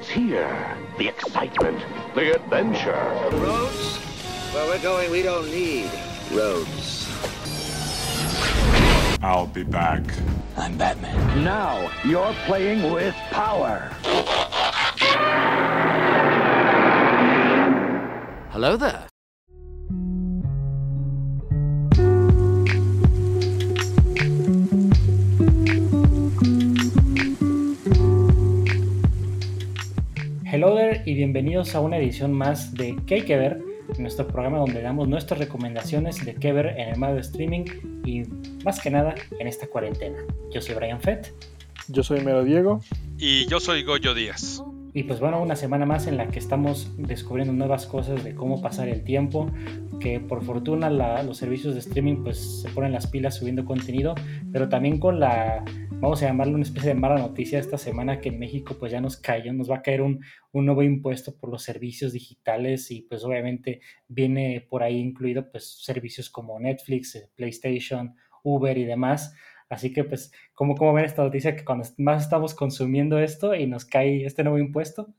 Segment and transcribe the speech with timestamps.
[0.00, 0.78] It's here.
[0.96, 1.78] The excitement,
[2.14, 2.90] the adventure.
[3.32, 3.98] Roads?
[4.54, 5.90] Where we're going, we don't need
[6.32, 7.06] roads.
[9.22, 10.00] I'll be back.
[10.56, 11.44] I'm Batman.
[11.44, 13.90] Now you're playing with power.
[18.52, 19.09] Hello there.
[31.04, 33.60] Y bienvenidos a una edición más de ¿Qué hay que ver?
[33.98, 37.64] Nuestro programa donde damos nuestras recomendaciones de qué ver en el medio de streaming
[38.04, 38.22] y
[38.64, 40.18] más que nada en esta cuarentena.
[40.52, 41.34] Yo soy Brian Fett.
[41.88, 42.80] Yo soy Mero Diego.
[43.18, 44.62] Y yo soy Goyo Díaz.
[44.92, 48.60] Y pues bueno, una semana más en la que estamos descubriendo nuevas cosas de cómo
[48.60, 49.48] pasar el tiempo,
[50.00, 50.90] que por fortuna
[51.22, 54.16] los servicios de streaming pues se ponen las pilas subiendo contenido,
[54.52, 55.64] pero también con la,
[56.00, 59.00] vamos a llamarlo una especie de mala noticia esta semana que en México pues ya
[59.00, 63.02] nos cayó, nos va a caer un, un nuevo impuesto por los servicios digitales y
[63.02, 69.34] pues obviamente viene por ahí incluido pues servicios como Netflix, eh, PlayStation, Uber y demás.
[69.70, 73.66] Así que, pues, ¿cómo, ¿cómo ven esta noticia que cuando más estamos consumiendo esto y
[73.66, 75.14] nos cae este nuevo impuesto?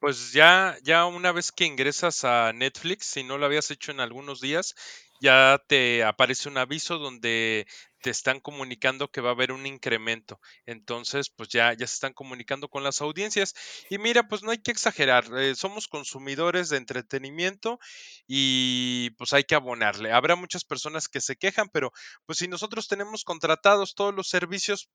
[0.00, 4.00] Pues ya, ya una vez que ingresas a Netflix, si no lo habías hecho en
[4.00, 4.74] algunos días,
[5.22, 7.66] ya te aparece un aviso donde
[8.02, 10.40] te están comunicando que va a haber un incremento.
[10.66, 13.54] Entonces, pues ya, ya se están comunicando con las audiencias.
[13.88, 17.78] Y mira, pues no hay que exagerar, eh, somos consumidores de entretenimiento
[18.26, 20.12] y pues hay que abonarle.
[20.12, 21.92] Habrá muchas personas que se quejan, pero
[22.26, 24.90] pues si nosotros tenemos contratados todos los servicios,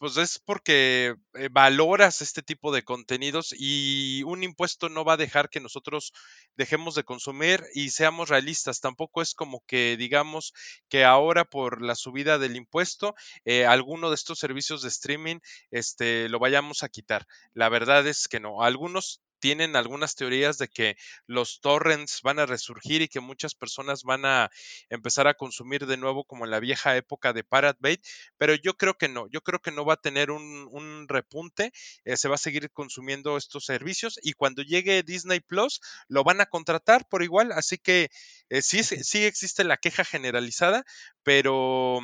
[0.00, 5.16] pues es porque eh, valoras este tipo de contenidos y un impuesto no va a
[5.18, 6.14] dejar que nosotros
[6.56, 8.80] dejemos de consumir y seamos realistas.
[8.80, 10.54] Tampoco es como que digamos
[10.88, 15.40] que ahora por la subida del impuesto eh, alguno de estos servicios de streaming
[15.70, 17.26] este, lo vayamos a quitar.
[17.52, 18.62] La verdad es que no.
[18.62, 20.96] Algunos tienen algunas teorías de que
[21.26, 24.50] los torrents van a resurgir y que muchas personas van a
[24.88, 27.98] empezar a consumir de nuevo como en la vieja época de Pirate Bay,
[28.38, 31.72] pero yo creo que no, yo creo que no va a tener un, un repunte,
[32.04, 36.40] eh, se va a seguir consumiendo estos servicios y cuando llegue Disney Plus lo van
[36.40, 38.10] a contratar por igual, así que
[38.48, 40.84] eh, sí, sí sí existe la queja generalizada,
[41.22, 42.00] pero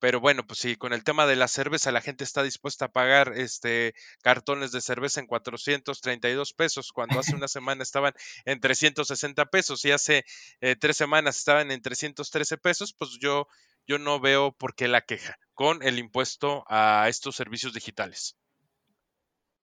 [0.00, 2.92] pero bueno, pues sí, con el tema de la cerveza, la gente está dispuesta a
[2.92, 8.12] pagar este cartones de cerveza en 432 pesos, cuando hace una semana estaban
[8.44, 10.24] en 360 pesos y hace
[10.60, 13.48] eh, tres semanas estaban en 313 pesos, pues yo,
[13.86, 18.36] yo no veo por qué la queja con el impuesto a estos servicios digitales.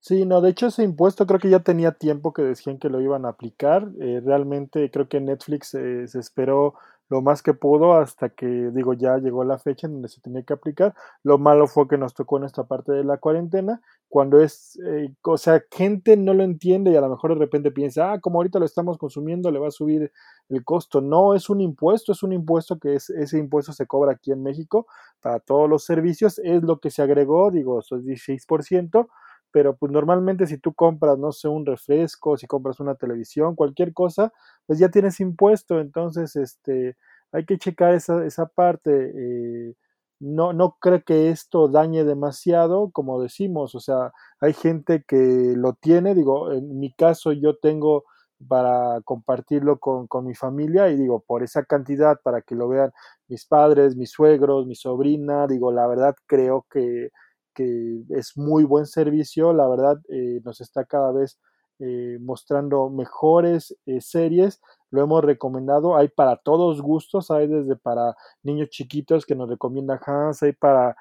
[0.07, 3.01] Sí, no, de hecho ese impuesto creo que ya tenía tiempo que decían que lo
[3.01, 3.89] iban a aplicar.
[3.99, 6.75] Eh, realmente creo que Netflix eh, se esperó
[7.09, 10.43] lo más que pudo hasta que, digo, ya llegó la fecha en donde se tenía
[10.43, 10.95] que aplicar.
[11.23, 15.13] Lo malo fue que nos tocó en esta parte de la cuarentena, cuando es, eh,
[15.23, 18.39] o sea, gente no lo entiende y a lo mejor de repente piensa, ah, como
[18.39, 20.11] ahorita lo estamos consumiendo, le va a subir
[20.49, 21.01] el costo.
[21.01, 24.41] No, es un impuesto, es un impuesto que es, ese impuesto se cobra aquí en
[24.41, 24.87] México
[25.21, 29.07] para todos los servicios, es lo que se agregó, digo, eso es 16%,
[29.55, 33.93] pero pues normalmente si tú compras, no sé, un refresco, si compras una televisión, cualquier
[33.93, 34.33] cosa,
[34.65, 36.97] pues ya tienes impuesto, entonces este,
[37.31, 39.13] hay que checar esa, esa parte.
[39.15, 39.75] eh,
[40.19, 44.11] no, no creo que esto dañe demasiado, como decimos, o sea,
[44.41, 48.03] hay gente que lo tiene, digo, en mi caso yo tengo
[48.49, 52.91] para compartirlo con, con mi familia y digo, por esa cantidad, para que lo vean
[53.29, 57.09] mis padres, mis suegros, mi sobrina, digo, la verdad creo que
[57.55, 61.39] que es muy buen servicio, la verdad eh, nos está cada vez
[61.79, 64.61] eh, mostrando mejores eh, series,
[64.91, 69.99] lo hemos recomendado, hay para todos gustos, hay desde para niños chiquitos que nos recomienda
[70.05, 70.95] Hans, hay para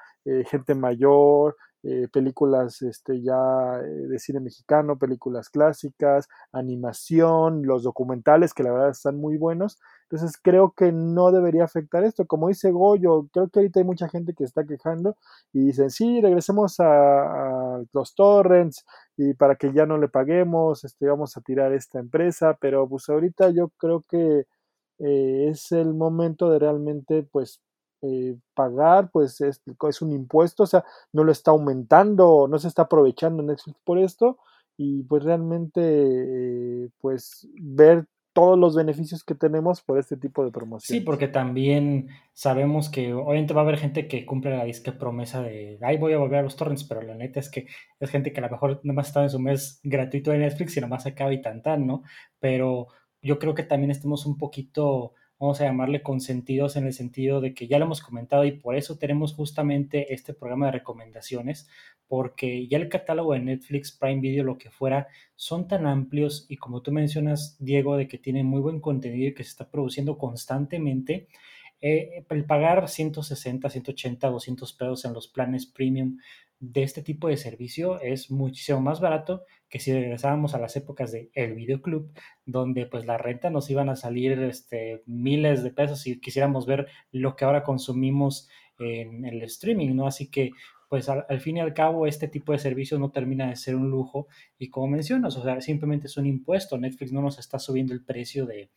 [0.49, 1.55] gente mayor,
[2.11, 9.17] películas este, ya de cine mexicano, películas clásicas, animación, los documentales que la verdad están
[9.17, 9.77] muy buenos.
[10.09, 12.25] Entonces creo que no debería afectar esto.
[12.27, 15.17] Como dice Goyo, creo que ahorita hay mucha gente que está quejando
[15.51, 18.85] y dicen, sí, regresemos a, los torrents
[19.17, 23.09] y para que ya no le paguemos, este, vamos a tirar esta empresa, pero pues
[23.09, 24.45] ahorita yo creo que
[24.99, 27.61] eh, es el momento de realmente pues
[28.01, 32.67] eh, pagar, pues es, es, un impuesto, o sea, no lo está aumentando, no se
[32.67, 34.37] está aprovechando Netflix por esto
[34.77, 40.51] y pues realmente eh, pues ver todos los beneficios que tenemos por este tipo de
[40.51, 40.99] promoción.
[40.99, 45.41] Sí, porque también sabemos que obviamente va a haber gente que cumple la disque promesa
[45.41, 47.65] de, ay, voy a volver a los torrents, pero la neta es que
[47.97, 50.75] es gente que a lo mejor nada más está en su mes gratuito de Netflix
[50.75, 52.03] y nada más acaba y tan ¿no?
[52.37, 52.87] Pero
[53.21, 57.53] yo creo que también estamos un poquito vamos a llamarle consentidos en el sentido de
[57.53, 61.67] que ya lo hemos comentado y por eso tenemos justamente este programa de recomendaciones,
[62.07, 66.57] porque ya el catálogo de Netflix, Prime Video, lo que fuera, son tan amplios y
[66.57, 70.17] como tú mencionas, Diego, de que tiene muy buen contenido y que se está produciendo
[70.17, 71.27] constantemente,
[71.81, 76.17] eh, el pagar 160, 180, 200 pesos en los planes premium
[76.59, 81.11] de este tipo de servicio es muchísimo más barato que si regresábamos a las épocas
[81.11, 82.11] de el videoclub,
[82.45, 86.87] donde pues la renta nos iban a salir este, miles de pesos si quisiéramos ver
[87.11, 88.49] lo que ahora consumimos
[88.79, 90.07] en el streaming, ¿no?
[90.07, 90.51] Así que
[90.89, 93.89] pues al, fin y al cabo este tipo de servicios no termina de ser un
[93.89, 94.27] lujo
[94.57, 98.03] y como mencionas, o sea, simplemente es un impuesto, Netflix no nos está subiendo el
[98.03, 98.69] precio de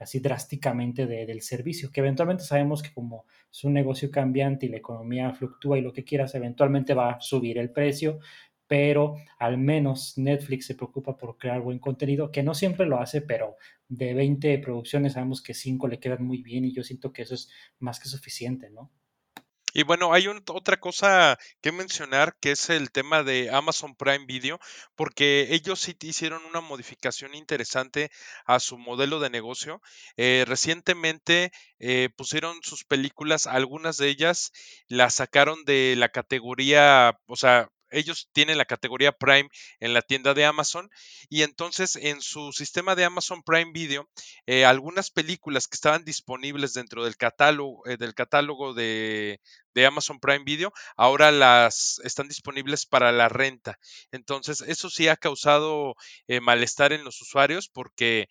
[0.00, 4.78] así drásticamente del servicio, que eventualmente sabemos que como es un negocio cambiante y la
[4.78, 8.18] economía fluctúa y lo que quieras, eventualmente va a subir el precio,
[8.66, 13.20] pero al menos Netflix se preocupa por crear buen contenido, que no siempre lo hace,
[13.20, 13.56] pero
[13.88, 17.34] de 20 producciones sabemos que 5 le quedan muy bien y yo siento que eso
[17.34, 18.90] es más que suficiente, ¿no?
[19.72, 24.58] Y bueno, hay otra cosa que mencionar que es el tema de Amazon Prime Video,
[24.94, 28.10] porque ellos sí hicieron una modificación interesante
[28.46, 29.80] a su modelo de negocio.
[30.16, 34.52] Eh, recientemente eh, pusieron sus películas, algunas de ellas
[34.88, 39.48] las sacaron de la categoría, o sea, ellos tienen la categoría Prime
[39.80, 40.90] en la tienda de Amazon
[41.28, 44.08] y entonces en su sistema de Amazon Prime Video
[44.46, 49.40] eh, algunas películas que estaban disponibles dentro del catálogo eh, del catálogo de,
[49.86, 53.78] Amazon Prime Video ahora las están disponibles para la renta.
[54.12, 55.94] Entonces eso sí ha causado
[56.28, 58.28] eh, malestar en los usuarios porque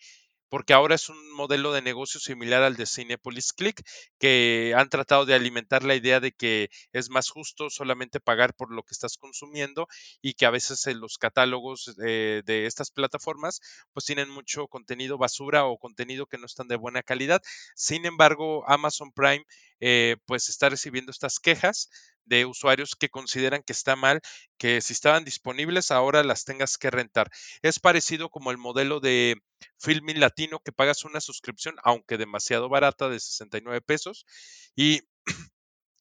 [0.50, 3.84] porque ahora es un modelo de negocio similar al de Cinepolis Click,
[4.19, 8.72] que han tratado de alimentar la idea de que es más justo solamente pagar por
[8.74, 9.88] lo que estás consumiendo
[10.22, 13.62] y que a veces en los catálogos eh, de estas plataformas
[13.94, 17.42] pues tienen mucho contenido basura o contenido que no están de buena calidad.
[17.75, 19.45] Sin embargo, Amazon Prime
[19.80, 21.90] eh, pues está recibiendo estas quejas
[22.30, 24.22] de usuarios que consideran que está mal
[24.58, 27.30] que si estaban disponibles ahora las tengas que rentar.
[27.62, 29.36] Es parecido como el modelo de
[29.80, 34.26] Filmin Latino que pagas una suscripción, aunque demasiado barata, de 69 pesos.
[34.76, 35.02] Y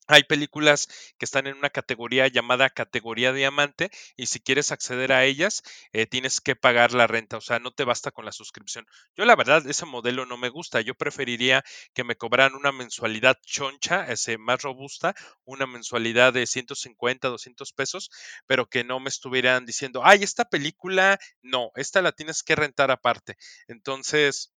[0.09, 0.89] hay películas
[1.19, 5.63] que están en una categoría llamada categoría diamante y si quieres acceder a ellas
[5.93, 8.87] eh, tienes que pagar la renta, o sea, no te basta con la suscripción.
[9.17, 11.65] Yo la verdad ese modelo no me gusta, yo preferiría
[11.95, 15.15] que me cobraran una mensualidad choncha, ese más robusta,
[15.45, 18.11] una mensualidad de 150, 200 pesos,
[18.47, 22.91] pero que no me estuvieran diciendo, ay, esta película, no, esta la tienes que rentar
[22.91, 23.37] aparte.
[23.69, 24.53] Entonces...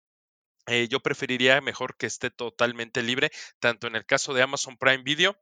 [0.68, 5.04] Eh, yo preferiría mejor que esté totalmente libre, tanto en el caso de Amazon Prime
[5.04, 5.36] Video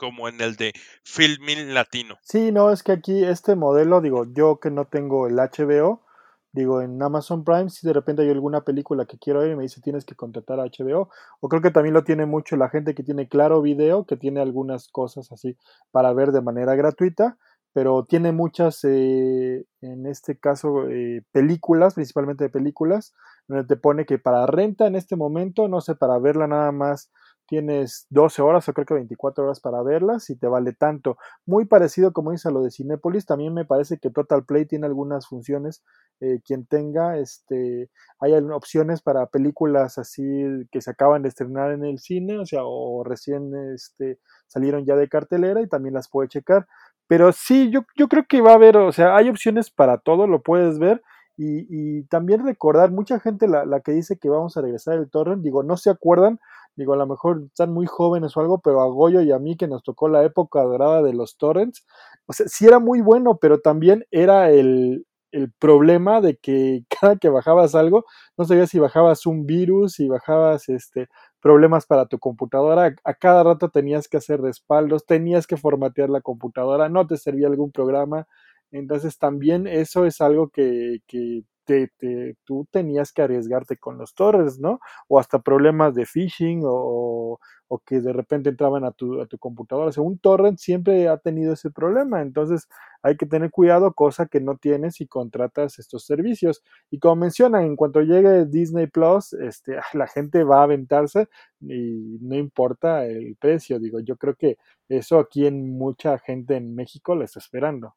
[0.00, 0.72] como en el de
[1.04, 2.16] Filmin Latino.
[2.22, 6.06] Sí, no, es que aquí este modelo, digo, yo que no tengo el HBO,
[6.52, 9.62] digo, en Amazon Prime, si de repente hay alguna película que quiero ver y me
[9.62, 11.10] dice tienes que contratar a HBO,
[11.40, 14.40] o creo que también lo tiene mucho la gente que tiene Claro Video, que tiene
[14.40, 15.56] algunas cosas así
[15.90, 17.36] para ver de manera gratuita,
[17.72, 23.14] pero tiene muchas, eh, en este caso, eh, películas, principalmente de películas,
[23.50, 27.10] donde te pone que para renta en este momento, no sé, para verla nada más
[27.48, 31.18] tienes 12 horas o creo que 24 horas para verlas y te vale tanto.
[31.46, 34.86] Muy parecido como dice a lo de Cinepolis, también me parece que Total Play tiene
[34.86, 35.82] algunas funciones,
[36.20, 40.22] eh, quien tenga, este, hay opciones para películas así
[40.70, 44.94] que se acaban de estrenar en el cine, o sea, o recién este, salieron ya
[44.94, 46.68] de cartelera y también las puede checar.
[47.08, 50.28] Pero sí, yo, yo creo que va a haber, o sea, hay opciones para todo,
[50.28, 51.02] lo puedes ver.
[51.42, 55.08] Y, y también recordar, mucha gente la, la, que dice que vamos a regresar el
[55.08, 56.38] torrent, digo, no se acuerdan,
[56.76, 59.56] digo, a lo mejor están muy jóvenes o algo, pero a Goyo y a mí
[59.56, 61.86] que nos tocó la época dorada de los torrents,
[62.26, 67.16] o sea, sí era muy bueno, pero también era el, el problema de que cada
[67.16, 68.04] que bajabas algo,
[68.36, 71.08] no sabías si bajabas un virus, si bajabas este
[71.40, 76.20] problemas para tu computadora, a cada rato tenías que hacer respaldos, tenías que formatear la
[76.20, 78.26] computadora, no te servía algún programa,
[78.70, 84.58] entonces también eso es algo que, que te, tú tenías que arriesgarte con los torres,
[84.58, 84.80] ¿no?
[85.08, 89.38] O hasta problemas de phishing o, o que de repente entraban a tu, a tu
[89.38, 89.88] computadora.
[89.88, 92.66] O sea, un torrent siempre ha tenido ese problema, entonces
[93.02, 96.62] hay que tener cuidado, cosa que no tienes si contratas estos servicios.
[96.90, 101.28] Y como mencionan, en cuanto llegue Disney Plus, este, la gente va a aventarse
[101.60, 103.78] y no importa el precio.
[103.78, 104.56] Digo, yo creo que
[104.88, 107.94] eso aquí en mucha gente en México lo está esperando.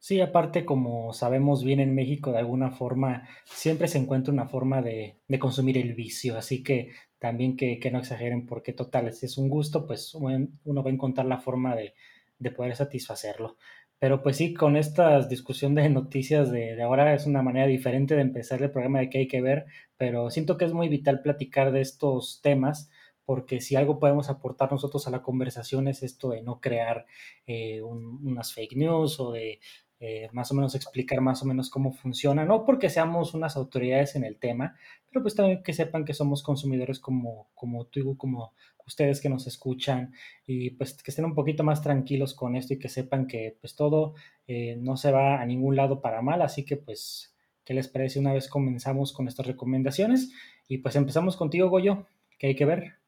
[0.00, 4.80] Sí, aparte, como sabemos bien en México, de alguna forma, siempre se encuentra una forma
[4.80, 9.26] de, de consumir el vicio, así que también que, que, no exageren, porque total, si
[9.26, 11.94] es un gusto, pues uno va a encontrar la forma de,
[12.38, 13.56] de poder satisfacerlo.
[13.98, 18.22] Pero pues sí, con esta discusión de noticias de, ahora es una manera diferente de
[18.22, 21.72] empezar el programa de que hay que ver, pero siento que es muy vital platicar
[21.72, 22.90] de estos temas
[23.24, 27.04] porque si algo podemos aportar nosotros a la conversación es esto de no crear
[27.46, 29.60] eh, unas fake news o de
[30.00, 34.14] eh, más o menos explicar más o menos cómo funciona, no porque seamos unas autoridades
[34.14, 34.76] en el tema,
[35.10, 38.52] pero pues también que sepan que somos consumidores como, como tú, como
[38.86, 40.14] ustedes que nos escuchan
[40.46, 43.76] y pues que estén un poquito más tranquilos con esto y que sepan que pues
[43.76, 44.14] todo
[44.46, 48.18] eh, no se va a ningún lado para mal, así que pues, ¿qué les parece
[48.18, 50.32] una vez comenzamos con estas recomendaciones?
[50.68, 52.06] Y pues empezamos contigo, Goyo,
[52.38, 52.98] que hay que ver.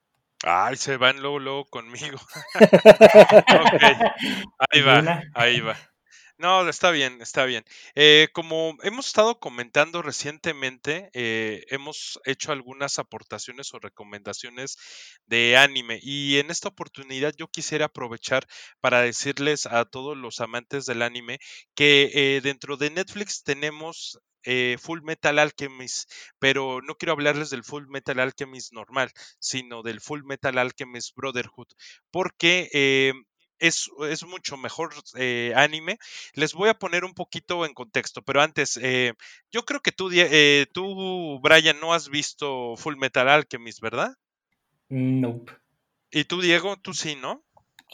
[0.42, 2.18] Ay, se van luego, luego conmigo.
[4.70, 5.76] Ahí va, ahí va.
[6.40, 7.64] No, está bien, está bien.
[7.94, 14.78] Eh, como hemos estado comentando recientemente, eh, hemos hecho algunas aportaciones o recomendaciones
[15.26, 18.46] de anime y en esta oportunidad yo quisiera aprovechar
[18.80, 21.40] para decirles a todos los amantes del anime
[21.74, 24.18] que eh, dentro de Netflix tenemos
[24.78, 30.22] Full Metal Alchemist, pero no quiero hablarles del Full Metal Alchemist normal, sino del Full
[30.24, 31.66] Metal Alchemist Brotherhood,
[32.10, 33.12] porque
[33.60, 35.98] es, es mucho mejor eh, anime.
[36.34, 39.14] Les voy a poner un poquito en contexto, pero antes, eh,
[39.52, 44.16] yo creo que tú, eh, tú, Brian, no has visto Full Metal Alchemist, ¿verdad?
[44.88, 45.52] Nope.
[46.10, 46.76] ¿Y tú, Diego?
[46.76, 47.44] Tú sí, ¿no?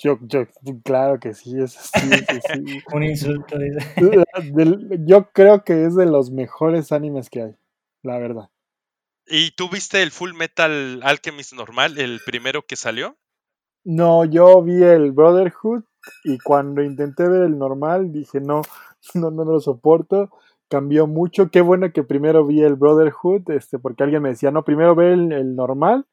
[0.02, 0.46] Yo, yo
[0.84, 2.10] claro que sí, es sí,
[2.52, 2.82] sí.
[2.92, 3.56] un insulto.
[5.06, 7.56] yo creo que es de los mejores animes que hay,
[8.02, 8.50] la verdad.
[9.26, 13.16] ¿Y tú viste el Full Metal Alchemist normal, el primero que salió?
[13.88, 15.84] No, yo vi el Brotherhood
[16.24, 18.62] y cuando intenté ver el normal dije no,
[19.14, 20.28] no, no lo soporto.
[20.68, 21.50] Cambió mucho.
[21.52, 25.12] Qué bueno que primero vi el Brotherhood, este, porque alguien me decía, no, primero ve
[25.12, 26.04] el, normal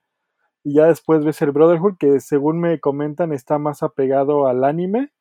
[0.64, 5.12] y ya después ves el Brotherhood, que según me comentan está más apegado al anime.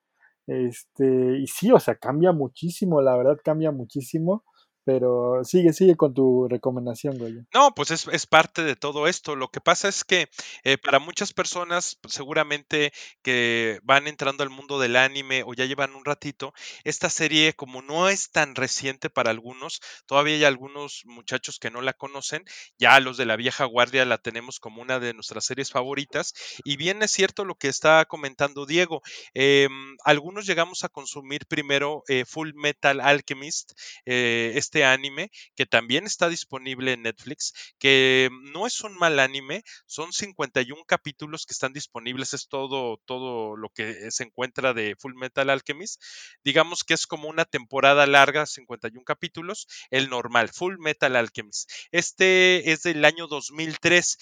[0.47, 4.44] Este, y sí, o sea, cambia muchísimo, la verdad cambia muchísimo.
[4.84, 7.34] Pero sigue, sigue con tu recomendación, güey.
[7.54, 9.36] No, pues es, parte de todo esto.
[9.36, 10.28] Lo que pasa es que
[10.64, 15.66] eh, para muchas personas, pues, seguramente que van entrando al mundo del anime o ya
[15.66, 16.52] llevan un ratito,
[16.84, 21.80] esta serie, como no es tan reciente para algunos, todavía hay algunos muchachos que no
[21.80, 22.44] la conocen.
[22.78, 26.34] Ya los de la vieja guardia la tenemos como una de nuestras series favoritas.
[26.64, 29.02] Y bien es cierto lo que está comentando Diego.
[29.34, 33.72] Em, algunos llegamos a consumir primero eh, Full Metal Alchemist.
[34.06, 39.64] Eh, este anime que también está disponible en Netflix, que no es un mal anime,
[39.84, 45.14] son 51 capítulos que están disponibles, es todo, todo lo que se encuentra de Full
[45.14, 46.02] Metal Alchemist.
[46.42, 51.70] Digamos que es como una temporada larga, 51 capítulos, el normal, Full Metal Alchemist.
[51.90, 54.16] Este es del año 2003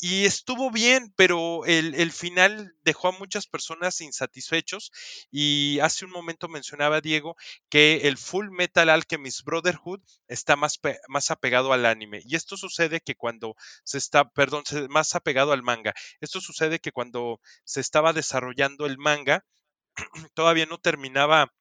[0.00, 4.92] y estuvo bien, pero el, final dejó a muchas personas insatisfechos
[5.30, 7.36] y hace un momento mencionaba Diego
[7.68, 13.00] que el Full Metal Alchemist Brotherhood está más, más apegado al anime y esto sucede
[13.00, 18.12] que cuando se está, perdón, más apegado al manga, esto sucede que cuando se estaba
[18.12, 19.44] desarrollando el manga
[20.34, 21.52] todavía no terminaba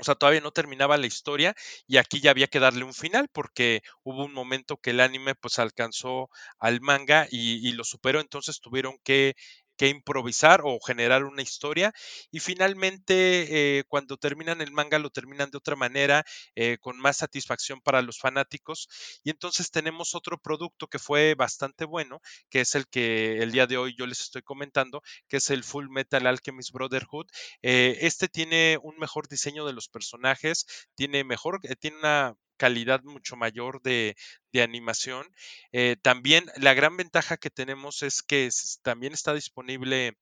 [0.00, 1.54] o sea, todavía no terminaba la historia
[1.86, 5.34] y aquí ya había que darle un final porque hubo un momento que el anime
[5.34, 9.34] pues alcanzó al manga y, y lo superó, entonces tuvieron que
[9.76, 11.92] que improvisar o generar una historia.
[12.30, 17.18] Y finalmente, eh, cuando terminan el manga, lo terminan de otra manera, eh, con más
[17.18, 18.88] satisfacción para los fanáticos.
[19.22, 23.66] Y entonces tenemos otro producto que fue bastante bueno, que es el que el día
[23.66, 27.26] de hoy yo les estoy comentando, que es el Full Metal Alchemist Brotherhood.
[27.62, 33.36] Eh, este tiene un mejor diseño de los personajes, tiene mejor, tiene una calidad mucho
[33.36, 34.16] mayor de,
[34.54, 35.26] animación.
[35.72, 38.48] Eh, también la gran ventaja que tenemos es que
[38.82, 40.16] también está disponible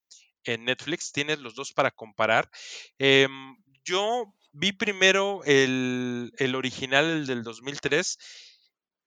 [0.45, 2.51] en Netflix, tienes los dos para comparar.
[2.99, 8.19] Em, yo vi primero el, original, el del 2003,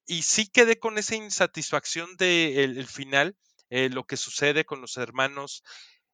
[0.08, 3.36] y sí quedé con esa insatisfacción del de final,
[3.70, 5.63] eh, lo que sucede con los hermanos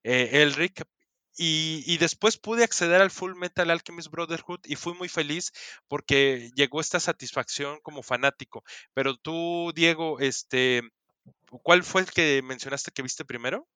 [0.04, 0.84] eh, Elric,
[1.44, 5.52] y, después pude acceder al Full Metal Alchemist Brotherhood y fui muy feliz
[5.88, 8.64] porque llegó esta satisfacción como fanático.
[8.94, 10.84] Pero tú, Diego, este,
[11.64, 13.68] ¿cuál fue el que mencionaste que viste primero?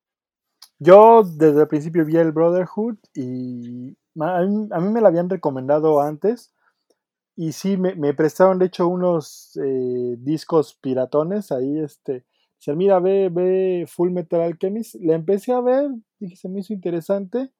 [0.78, 6.54] Yo desde el principio vi el Brotherhood y a mí, me lo habían recomendado antes.
[7.36, 12.26] Y sí, me, prestaron de hecho unos eh, discos piratones ahí, este,
[12.60, 14.96] Dice, mira, ve, ve Full Metal Alchemist.
[14.96, 17.52] Le empecé a ver, dije, se me hizo interesante.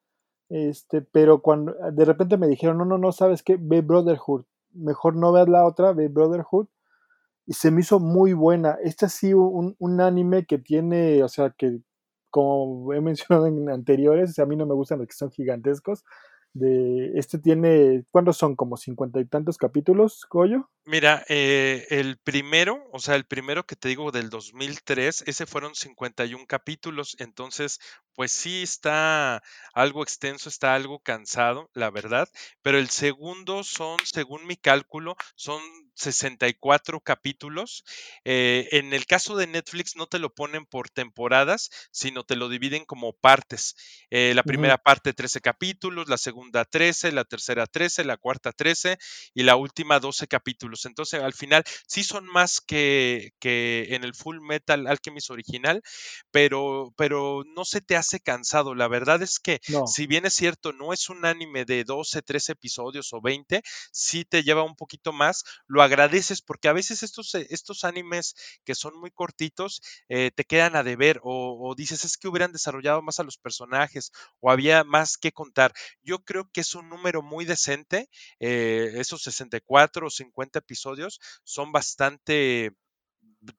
[0.50, 3.58] Este, pero cuando de repente me dijeron, no, no, no, ¿sabes qué?
[3.60, 4.46] Ve Brotherhood.
[4.74, 6.68] Mejor no veas la otra, ve Brotherhood.
[7.48, 8.78] Y se me hizo muy buena.
[8.84, 11.80] Este sido un, un anime que tiene, o sea, que
[12.32, 16.04] como he mencionado en anteriores, a mí no me gustan los que son gigantescos.
[16.56, 18.56] De este tiene, ¿cuántos son?
[18.56, 20.70] Como cincuenta y tantos capítulos, Goyo.
[20.86, 25.76] Mira, eh, el primero, o sea, el primero que te digo del 2003, ese fueron
[25.76, 27.80] 51 capítulos, entonces,
[28.14, 29.44] pues sí está
[29.74, 32.30] algo extenso, está algo cansado, la verdad,
[32.62, 35.62] pero el segundo son, según mi cálculo, son
[35.96, 37.84] 64 capítulos.
[38.24, 42.50] Eh, en el caso de Netflix no te lo ponen por temporadas, sino te lo
[42.50, 43.76] dividen como partes.
[44.10, 48.98] Eh, la primera parte 13 capítulos, la segunda 13, la tercera 13, la cuarta 13
[49.34, 50.86] y la última 12 capítulos.
[50.86, 55.82] Entonces al final sí son más que, que en el Full Metal Alchemist original,
[56.32, 58.76] pero, pero no se te hace cansado.
[58.76, 62.54] La verdad es que si bien es cierto, no es un anime de 12, 13
[62.54, 63.62] episodios o 20,
[63.92, 65.44] sí te lleva un poquito más.
[65.68, 70.44] Lo agradeces porque a veces estos, eh, estos animes que son muy cortitos eh, te
[70.44, 74.84] quedan a deber o, dices es que hubieran desarrollado más a los personajes o había
[74.84, 75.74] más que contar.
[76.04, 81.72] Yo creo que es un número muy decente, eh, esos 64 o 50 episodios son
[81.72, 82.74] bastante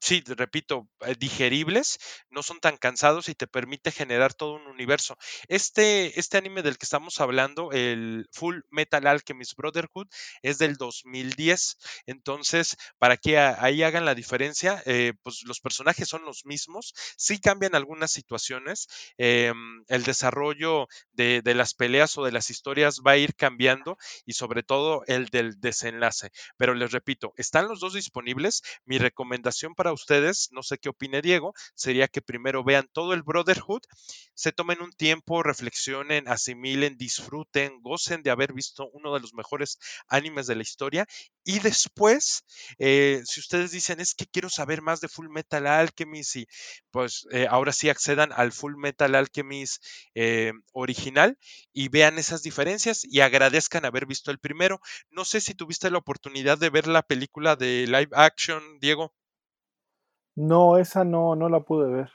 [0.00, 1.98] sí, repito, eh, digeribles,
[2.30, 5.16] no son tan cansados y te permite generar todo un universo.
[5.48, 10.08] Este, este anime del que estamos hablando, el Full Metal Alchemist Brotherhood,
[10.42, 11.78] es del 2010.
[12.06, 17.40] Entonces, para que ahí hagan la diferencia, eh, pues los personajes son los mismos, sí
[17.40, 18.88] cambian algunas situaciones,
[19.18, 23.96] em, el desarrollo de, de las peleas o de las historias va a ir cambiando
[24.24, 26.30] y sobre todo el del desenlace.
[26.56, 28.62] Pero les repito, están los dos disponibles.
[28.84, 33.22] Mi recomendación para ustedes, no sé qué opine Diego, sería que primero vean todo el
[33.22, 33.82] Brotherhood,
[34.34, 39.78] se tomen un tiempo, reflexionen, asimilen, disfruten, gocen de haber visto uno de los mejores
[40.08, 41.06] animes de la historia
[41.44, 42.44] y después,
[42.78, 46.46] eh, si ustedes dicen es que quiero saber más de Full Metal Alchemist y
[46.90, 51.38] pues eh, ahora sí accedan al Full Metal Alchemist eh, original
[51.72, 54.80] y vean esas diferencias y agradezcan haber visto el primero.
[55.10, 59.14] No sé si tuviste la oportunidad de ver la película de live action, Diego.
[60.36, 62.12] No, esa no, no la pude ver.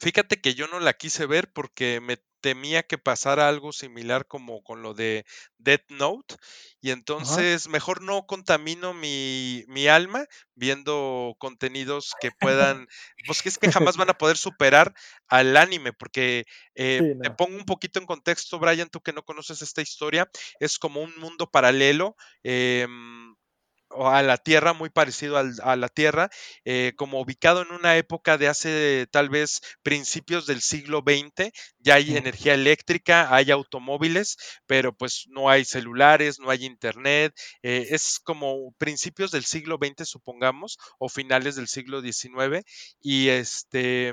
[0.00, 4.62] Fíjate que yo no la quise ver porque me temía que pasara algo similar como
[4.62, 5.26] con lo de
[5.58, 6.36] Death Note
[6.80, 12.86] y entonces mejor no contamino mi, mi, alma viendo contenidos que puedan,
[13.26, 14.94] pues que es que jamás van a poder superar
[15.26, 16.44] al anime porque
[16.76, 20.78] eh, te pongo un poquito en contexto, Brian, tú que no conoces esta historia, es
[20.78, 22.16] como un mundo paralelo.
[22.44, 22.86] Eh,
[23.90, 26.30] a la Tierra, muy parecido a la Tierra,
[26.64, 31.94] eh, como ubicado en una época de hace tal vez principios del siglo XX, ya
[31.94, 38.18] hay energía eléctrica, hay automóviles, pero pues no hay celulares, no hay internet, eh, es
[38.18, 42.64] como principios del siglo XX, supongamos, o finales del siglo XIX,
[43.00, 44.12] y este,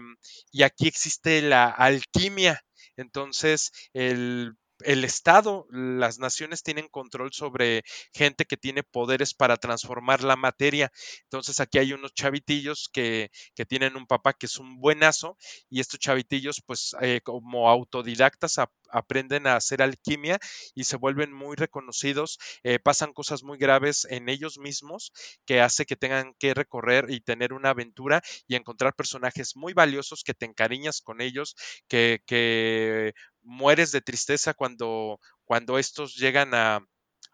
[0.51, 2.61] y aquí existe la alquimia.
[2.97, 7.83] Entonces, el el Estado, las naciones tienen control sobre
[8.13, 10.91] gente que tiene poderes para transformar la materia.
[11.23, 15.37] Entonces aquí hay unos chavitillos que, que tienen un papá que es un buenazo
[15.69, 18.57] y estos chavitillos pues eh, como autodidactas
[18.89, 20.39] aprenden a hacer alquimia
[20.73, 22.37] y se vuelven muy reconocidos.
[22.63, 25.11] Eh, pasan cosas muy graves en ellos mismos
[25.45, 30.23] que hace que tengan que recorrer y tener una aventura y encontrar personajes muy valiosos
[30.23, 31.55] que te encariñas con ellos,
[31.87, 33.13] que, que
[33.45, 36.81] mueres de tristeza cuando, cuando estos llegan a,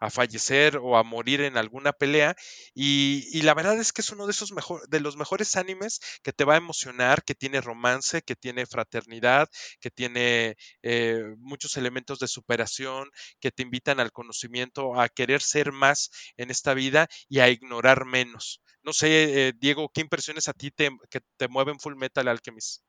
[0.02, 2.34] a fallecer o a morir en alguna pelea.
[2.74, 6.32] Y, la verdad es que es uno de esos mejor, de los mejores animes que
[6.32, 9.48] te va a emocionar, que tiene romance, que tiene fraternidad,
[9.80, 15.70] que tiene eh, muchos elementos de superación, que te invitan al conocimiento, a querer ser
[15.70, 18.60] más en esta vida y a ignorar menos.
[18.82, 22.82] No sé, eh, Diego, ¿qué impresiones a ti te, que te mueven Full Metal Alchemist?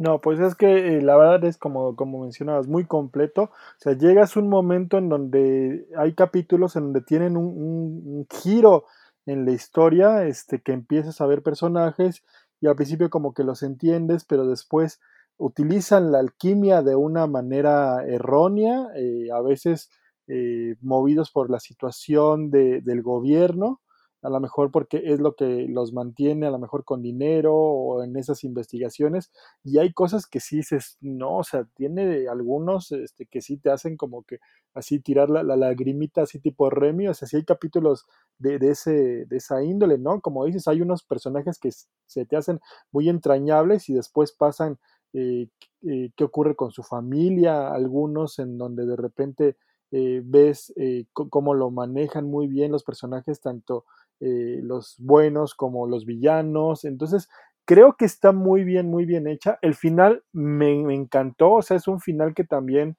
[0.00, 3.42] No, pues es que eh, la verdad es como, como mencionabas, muy completo.
[3.42, 8.86] O sea, llegas un momento en donde hay capítulos en donde tienen un, giro
[9.26, 12.24] en la historia, este, que empiezas a ver personajes
[12.62, 15.00] y al principio como que los entiendes, pero después
[15.36, 19.90] utilizan la alquimia de una manera errónea, eh, a veces
[20.28, 23.82] eh, movidos por la situación de, del gobierno
[24.22, 28.02] a lo mejor porque es lo que los mantiene, a lo mejor con dinero o
[28.02, 29.30] en esas investigaciones,
[29.64, 33.70] y hay cosas que sí dices, no, o sea, tiene algunos este, que sí te
[33.70, 34.38] hacen como que
[34.74, 38.06] así tirar la, la lagrimita así tipo Remy, o sea, sí hay capítulos
[38.38, 40.20] de, de, ese, de esa índole, ¿no?
[40.20, 41.70] Como dices, hay unos personajes que
[42.06, 42.60] se te hacen
[42.92, 44.78] muy entrañables y después pasan
[45.12, 45.48] eh,
[45.82, 49.56] eh, qué ocurre con su familia, algunos en donde de repente...
[49.92, 50.72] Eh, ves
[51.12, 53.86] cómo lo manejan muy bien los personajes, tanto
[54.20, 56.84] eh, los buenos como los villanos.
[56.84, 57.28] Entonces,
[57.64, 59.58] creo que está muy bien, muy bien hecha.
[59.62, 62.96] El final me, encantó, o sea, es un final que también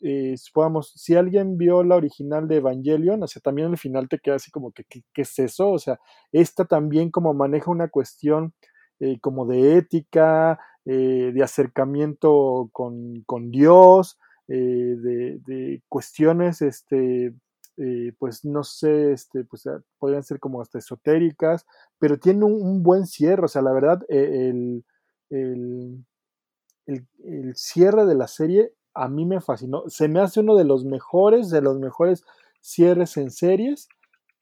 [0.00, 0.34] eh,
[0.82, 4.50] si alguien vio la original de Evangelion, o sea, también al final te queda así
[4.50, 5.70] como que, ¿qué, qué es eso?
[5.70, 5.98] O sea,
[6.32, 8.54] esta también como maneja una cuestión
[9.00, 17.34] eh, como de ética, eh, de acercamiento con, con Dios, de, de, cuestiones, este,
[17.78, 21.66] eh, pues no sé, este, pues ah, podrían ser como hasta esotéricas,
[21.98, 24.84] pero tiene un, un buen cierre, o sea, la verdad, eh, el,
[25.30, 26.04] el,
[26.86, 30.64] el, el, cierre de la serie a mí me fascinó, se me hace uno de
[30.64, 32.24] los mejores, de los mejores
[32.62, 33.88] cierres en series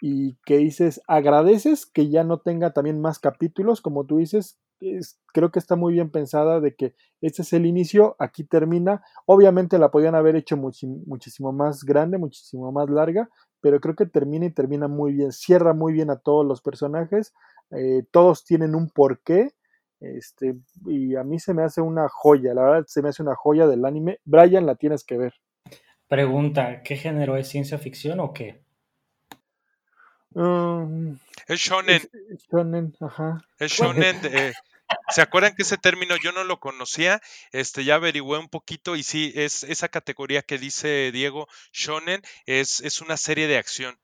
[0.00, 4.58] y que dices, agradeces que ya no tenga también más capítulos, como tú dices,
[4.90, 9.02] es, creo que está muy bien pensada de que este es el inicio, aquí termina.
[9.26, 13.28] Obviamente la podían haber hecho muchísimo más grande, muchísimo más larga,
[13.60, 17.32] pero creo que termina y termina muy bien, cierra muy bien a todos los personajes,
[17.70, 19.54] eh, todos tienen un porqué.
[20.00, 23.34] Este, y a mí se me hace una joya, la verdad se me hace una
[23.34, 24.20] joya del anime.
[24.24, 25.34] Brian, la tienes que ver.
[26.08, 28.62] Pregunta, ¿qué género es ciencia ficción o qué?
[30.34, 31.16] Um,
[31.46, 31.96] es shonen.
[31.96, 33.40] Es, es shonen, ajá.
[33.58, 34.20] Es shonen.
[34.20, 34.52] De,
[35.08, 37.20] ¿Se acuerdan que ese término yo no lo conocía?
[37.52, 42.80] Este, ya averigüé un poquito y sí, es esa categoría que dice Diego, shonen, es,
[42.80, 43.98] es una serie de acción.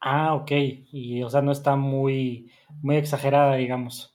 [0.00, 0.50] Ah, ok.
[0.52, 4.12] Y o sea, no está muy, muy exagerada, digamos.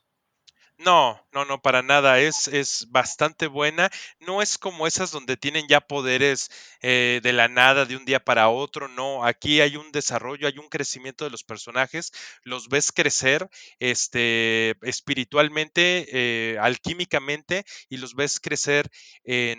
[0.77, 2.19] No, no, no, para nada.
[2.19, 3.91] Es, es bastante buena.
[4.19, 6.49] No es como esas donde tienen ya poderes
[6.81, 8.87] eh, de la nada, de un día para otro.
[8.87, 12.11] No, aquí hay un desarrollo, hay un crecimiento de los personajes.
[12.41, 13.47] Los ves crecer
[13.77, 18.89] este, espiritualmente, eh, alquímicamente, y los ves crecer
[19.23, 19.55] eh,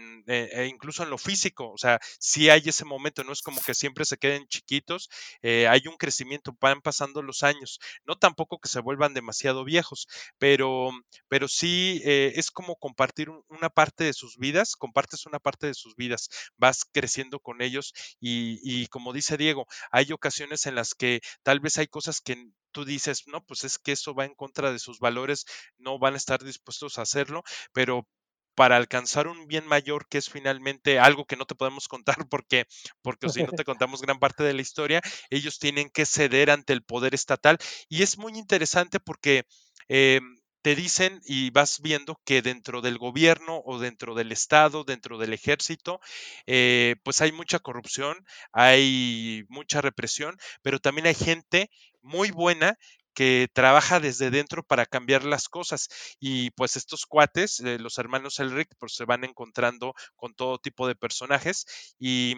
[0.69, 1.71] incluso en lo físico.
[1.71, 5.11] O sea, sí hay ese momento, no es como que siempre se queden chiquitos.
[5.43, 7.79] Hay un crecimiento, van pasando los años.
[8.05, 10.91] No tampoco que se vuelvan demasiado viejos, pero
[11.29, 11.68] pero sí
[12.05, 16.29] eh, es como compartir una parte de sus vidas, compartes una parte de sus vidas,
[16.57, 21.61] vas creciendo con ellos y, y como dice Diego, hay ocasiones en las que tal
[21.61, 24.79] vez hay cosas que tú dices, no, pues es que eso va en contra de
[24.79, 25.47] sus valores,
[25.79, 28.07] no van a estar dispuestos a hacerlo, pero
[28.55, 32.67] para alcanzar un bien mayor que es finalmente algo que no te podemos contar porque
[33.03, 35.01] porque si no te contamos gran parte de la historia,
[35.31, 37.59] ellos tienen que ceder ante el poder estatal.
[37.89, 39.45] Y es muy interesante porque
[39.89, 40.21] eh,
[40.63, 45.33] te dicen y vas viendo que dentro del gobierno o dentro del Estado, dentro del
[45.33, 46.01] ejército,
[46.47, 51.71] eh, pues hay mucha corrupción, hay mucha represión, pero también hay gente
[52.03, 52.77] muy buena
[53.15, 55.89] que trabaja desde dentro para cambiar las cosas.
[56.21, 60.87] Y pues estos cuates, eh, los hermanos Elric, pues se van encontrando con todo tipo
[60.87, 61.67] de personajes
[61.99, 62.37] y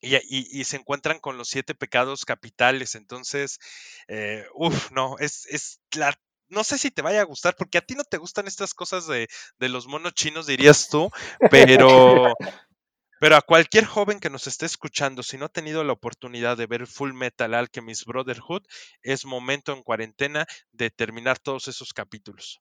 [0.00, 2.94] y, se encuentran con los siete pecados capitales.
[2.94, 3.58] Entonces,
[4.08, 6.16] eh, uff, no, es, es la
[6.48, 9.06] no sé si te vaya a gustar, porque a ti no te gustan estas cosas
[9.06, 11.10] de, de los monos chinos, dirías tú,
[11.50, 12.34] pero,
[13.20, 16.66] pero a cualquier joven que nos esté escuchando, si no ha tenido la oportunidad de
[16.66, 18.62] ver Full Metal Alchemist Brotherhood,
[19.02, 22.60] es momento en cuarentena de terminar todos esos capítulos.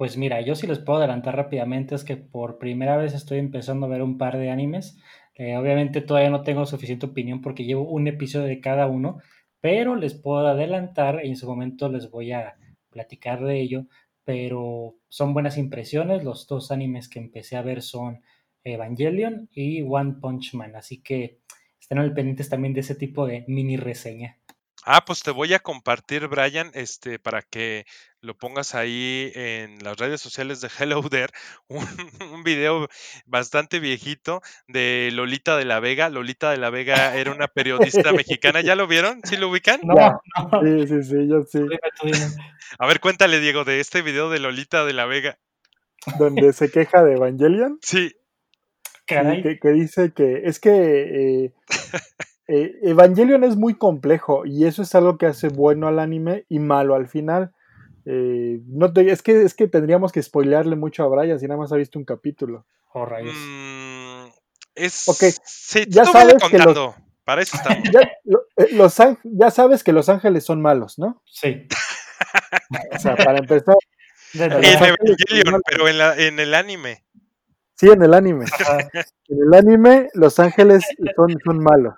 [0.00, 3.84] Pues mira, yo sí les puedo adelantar rápidamente, es que por primera vez estoy empezando
[3.84, 4.96] a ver un par de animes.
[5.34, 9.18] Eh, obviamente todavía no tengo suficiente opinión porque llevo un episodio de cada uno,
[9.60, 12.56] pero les puedo adelantar, en su momento les voy a
[12.90, 13.86] platicar de ello,
[14.24, 18.22] pero son buenas impresiones, los dos animes que empecé a ver son
[18.64, 21.40] Evangelion y One Punch Man, así que
[21.80, 24.39] estén al pendientes también de ese tipo de mini reseña.
[24.86, 27.84] Ah, pues te voy a compartir, Brian, este, para que
[28.22, 31.32] lo pongas ahí en las redes sociales de Hello There,
[31.68, 31.86] un,
[32.32, 32.88] un, video
[33.26, 36.08] bastante viejito de Lolita de la Vega.
[36.08, 39.20] Lolita de la Vega era una periodista mexicana, ¿ya lo vieron?
[39.24, 39.80] ¿Sí lo ubican?
[39.82, 40.62] No, no.
[40.62, 41.60] Sí, sí, sí, yo sí.
[42.78, 45.38] A ver, cuéntale, Diego, de este video de Lolita de la Vega.
[46.18, 47.78] Donde se queja de Evangelion.
[47.82, 48.14] Sí.
[49.06, 51.52] que, dice que es que eh,
[52.52, 56.58] eh, Evangelion es muy complejo y eso es algo que hace bueno al anime y
[56.58, 57.52] malo al final.
[58.06, 61.60] Eh, no te, es, que, es que tendríamos que spoilearle mucho a Brian si nada
[61.60, 62.66] más ha visto un capítulo.
[62.92, 63.36] Oh, rayos.
[63.36, 64.30] Mm,
[64.74, 65.08] es...
[65.08, 65.30] Okay.
[65.44, 67.84] Sí, ya sabes que los, Para eso estamos.
[67.92, 68.10] Ya,
[68.72, 71.22] los, ya sabes que los ángeles son malos, ¿no?
[71.26, 71.68] Sí.
[72.92, 73.76] o sea, para empezar.
[74.32, 77.04] En Evangelion, pero en, la, en el anime.
[77.74, 78.44] Sí, en el anime.
[79.28, 80.84] en el anime, los ángeles
[81.16, 81.94] son, son malos.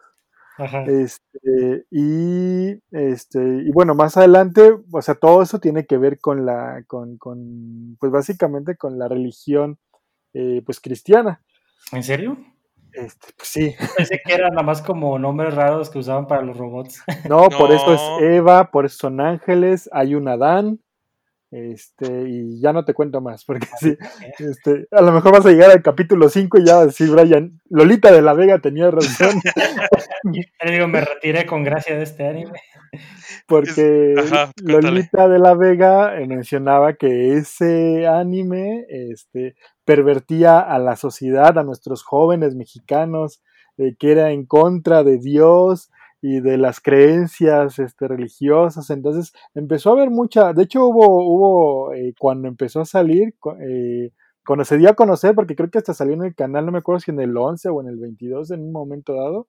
[0.63, 0.85] Ajá.
[0.85, 6.47] Este, y este, y bueno, más adelante, o sea, todo eso tiene que ver con
[6.47, 9.79] la, con, con pues básicamente con la religión,
[10.35, 11.43] eh, pues cristiana.
[11.91, 12.37] ¿En serio?
[12.93, 13.75] Este, pues sí.
[13.97, 17.03] Pensé que eran nada más como nombres raros que usaban para los robots.
[17.29, 20.79] No, no, por eso es Eva, por eso son ángeles, hay un Adán,
[21.53, 23.95] Este, y ya no te cuento más, porque sí,
[24.39, 27.11] este, a lo mejor vas a llegar al capítulo 5 y ya vas a decir,
[27.11, 29.39] Brian, Lolita de la Vega tenía razón.
[30.65, 32.59] digo, me retiré con gracia de este anime.
[33.47, 34.15] Porque
[34.63, 41.65] Lolita de la Vega eh, mencionaba que ese anime este, pervertía a la sociedad, a
[41.65, 43.43] nuestros jóvenes mexicanos,
[43.77, 45.91] eh, que era en contra de Dios,
[46.23, 48.89] y de las creencias este, religiosas.
[48.91, 54.13] Entonces empezó a haber mucha, de hecho hubo, hubo eh, cuando empezó a salir, eh,
[54.47, 56.79] cuando se dio a conocer, porque creo que hasta salió en el canal, no me
[56.79, 59.49] acuerdo si en el 11 o en el 22 en un momento dado,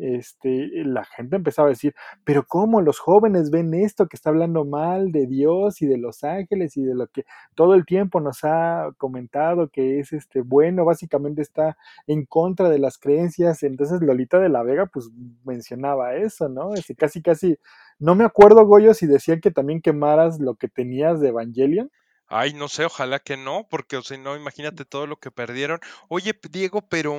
[0.00, 4.64] este, la gente empezaba a decir, pero ¿cómo los jóvenes ven esto que está hablando
[4.64, 8.44] mal de Dios y de los ángeles y de lo que todo el tiempo nos
[8.44, 13.62] ha comentado que es este bueno, básicamente está en contra de las creencias.
[13.62, 15.10] Entonces Lolita de la Vega pues
[15.44, 16.74] mencionaba eso, ¿no?
[16.74, 17.58] Ese, casi casi,
[17.98, 21.90] no me acuerdo Goyo si decían que también quemaras lo que tenías de Evangelion.
[22.28, 25.80] Ay, no sé, ojalá que no, porque o sea, no, imagínate todo lo que perdieron.
[26.08, 27.18] Oye, Diego, pero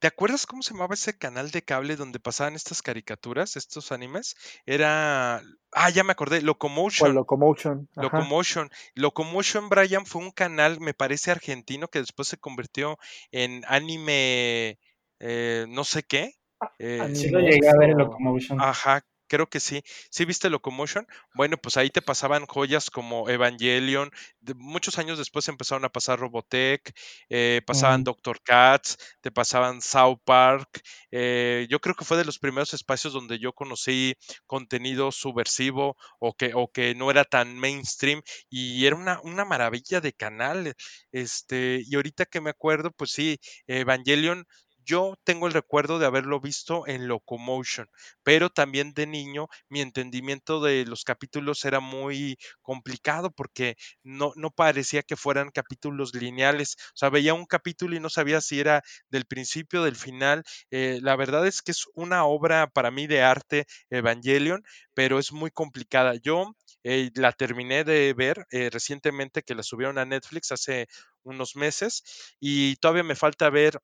[0.00, 4.34] ¿te acuerdas cómo se llamaba ese canal de cable donde pasaban estas caricaturas, estos animes?
[4.66, 5.42] Era,
[5.72, 7.14] ah, ya me acordé, Locomotion.
[7.14, 7.88] Locomotion.
[7.94, 8.70] Locomotion.
[8.94, 12.98] Locomotion, Brian, fue un canal, me parece argentino, que después se convirtió
[13.30, 14.80] en anime,
[15.20, 16.34] eh, no sé qué.
[16.80, 18.60] Eh, sí lo llegué a ver en Locomotion.
[18.60, 19.82] Ajá, creo que sí.
[20.10, 21.06] ¿Sí viste Locomotion?
[21.34, 24.10] Bueno, pues ahí te pasaban joyas como Evangelion.
[24.56, 26.92] muchos años después empezaron a pasar Robotech,
[27.28, 30.80] eh, pasaban Doctor Cats, te pasaban South Park.
[31.10, 34.14] Eh, yo creo que fue de los primeros espacios donde yo conocí
[34.46, 40.00] contenido subversivo o que, o que no era tan mainstream y era una, una maravilla
[40.00, 40.74] de canal.
[41.12, 44.46] Este, y ahorita que me acuerdo, pues sí, Evangelion
[44.88, 47.86] yo tengo el recuerdo de haberlo visto en Locomotion,
[48.22, 54.50] pero también de niño mi entendimiento de los capítulos era muy complicado porque no, no
[54.50, 56.76] parecía que fueran capítulos lineales.
[56.94, 60.42] O sea, veía un capítulo y no sabía si era del principio, del final.
[60.70, 64.62] Eh, la verdad es que es una obra para mí de arte, Evangelion,
[64.94, 66.14] pero es muy complicada.
[66.16, 70.86] Yo eh, la terminé de ver eh, recientemente que la subieron a Netflix hace
[71.24, 72.02] unos meses
[72.40, 73.80] y todavía me falta ver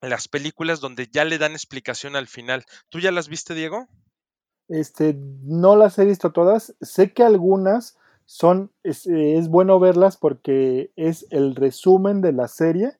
[0.00, 2.64] las películas donde ya le dan explicación al final.
[2.88, 3.88] ¿Tú ya las viste, Diego?
[4.68, 6.74] Este, no las he visto todas.
[6.80, 9.06] Sé que algunas son, es,
[9.48, 12.92] bueno verlas porque es el resumen de la serie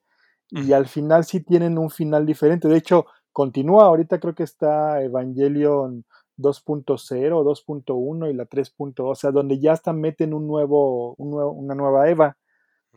[0.50, 2.66] y al final sí tienen un final diferente.
[2.66, 6.04] De hecho, continúa, ahorita creo que está Evangelion
[6.38, 11.52] 2.0, 2.1 y la 3.0, o sea, donde ya hasta meten un nuevo, un nuevo,
[11.52, 12.36] una nueva Eva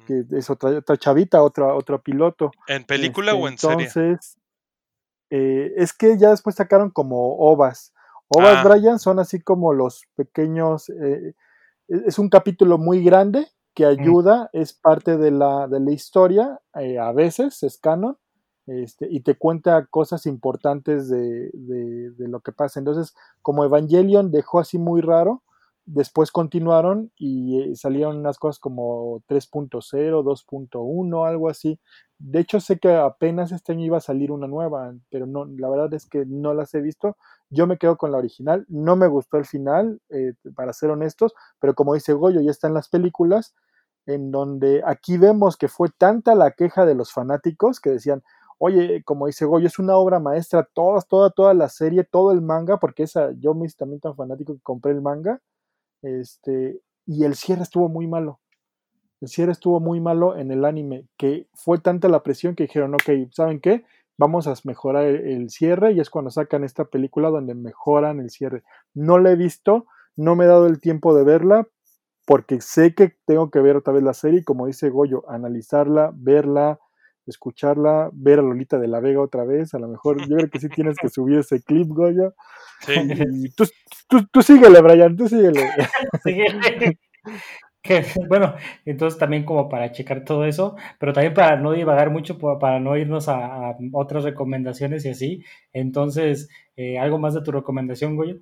[0.06, 2.52] que es otra, otra chavita, otra, otro piloto.
[2.68, 3.88] ¿En película o este, en serie?
[3.88, 4.38] Entonces,
[5.30, 7.94] eh, es que ya después sacaron como ovas.
[8.28, 8.64] Ovas, ah.
[8.68, 11.34] Brian, son así como los pequeños, eh,
[11.88, 16.60] e, es un capítulo muy grande que ayuda, es parte de la, de la historia,
[16.80, 18.18] eh, a veces es canon,
[18.68, 22.80] este, y te cuenta cosas importantes de, de, de, lo que pasa.
[22.80, 25.42] Entonces, como Evangelion dejó así muy raro,
[25.86, 31.80] después continuaron y eh, salieron unas cosas como 3.0, 2.1, algo así.
[32.18, 35.70] De hecho, sé que apenas este año iba a salir una nueva, pero no, la
[35.70, 37.18] verdad es que no las he visto.
[37.50, 38.66] Yo me quedo con la original.
[38.70, 42.74] No me gustó el final, eh, para ser honestos, pero como dice Goyo, ya están
[42.74, 43.54] las películas,
[44.06, 48.24] en donde aquí vemos que fue tanta la queja de los fanáticos que decían,
[48.58, 52.42] oye, como dice Goyo, es una obra maestra, toda, toda, toda la serie, todo el
[52.42, 55.42] manga, porque esa, yo me hice también tan fanático que compré el manga
[56.04, 58.40] este, y el cierre estuvo muy malo.
[59.22, 62.94] El cierre estuvo muy malo en el anime, que fue tanta la presión que dijeron,
[62.94, 63.86] ok, ¿saben qué?
[64.18, 68.64] Vamos a mejorar el, cierre y es cuando sacan esta película donde mejoran el cierre.
[68.94, 71.68] No la he visto, no me he dado el tiempo de verla
[72.26, 76.80] porque sé que tengo que ver otra vez la serie como dice Goyo, analizarla, verla,
[77.28, 79.74] escucharla, ver a Lolita de la Vega otra vez.
[79.74, 82.34] A lo mejor yo creo que sí tienes que subir ese clip, Goyo.
[82.82, 82.94] Sí.
[83.56, 83.66] tú,
[84.32, 85.70] tú, síguele, Brian, tú síguele.
[88.28, 88.56] bueno,
[88.86, 92.98] entonces también como para checar todo eso, pero también para no divagar mucho, para no
[92.98, 95.44] irnos a, otras recomendaciones y así.
[95.72, 98.40] Entonces, eh, ¿algo más de tu recomendación, Goyo?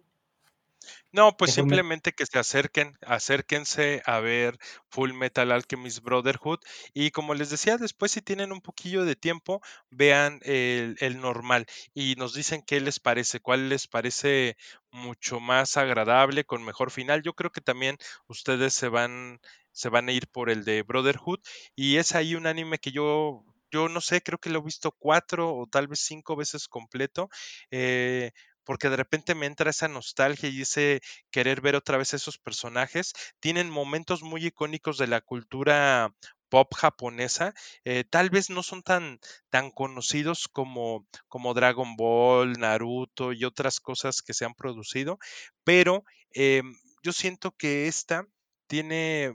[1.13, 4.58] No, pues simplemente que se acerquen, acérquense a ver
[4.89, 6.60] Full Metal Alchemist Brotherhood
[6.93, 11.65] y como les decía, después si tienen un poquillo de tiempo, vean el, el normal
[11.93, 14.56] y nos dicen qué les parece, cuál les parece
[14.89, 17.24] mucho más agradable, con mejor final.
[17.24, 17.97] Yo creo que también
[18.28, 19.41] ustedes se van,
[19.74, 21.39] se van a ir por el de Brotherhood
[21.76, 23.43] y es ahí un anime que yo
[23.74, 27.30] yo no sé, creo que lo he visto cuatro o tal vez cinco veces completo.
[27.71, 28.32] Eh,
[28.63, 33.13] porque de repente me entra esa nostalgia y ese querer ver otra vez esos personajes.
[33.39, 36.13] Tienen momentos muy icónicos de la cultura
[36.52, 37.54] pop japonesa,
[37.86, 39.19] eh, tal vez no son tan,
[39.50, 45.17] tan conocidos como, como Dragon Ball, Naruto y otras cosas que se han producido,
[45.63, 48.28] pero em, yo siento que esta
[48.67, 49.32] tiene,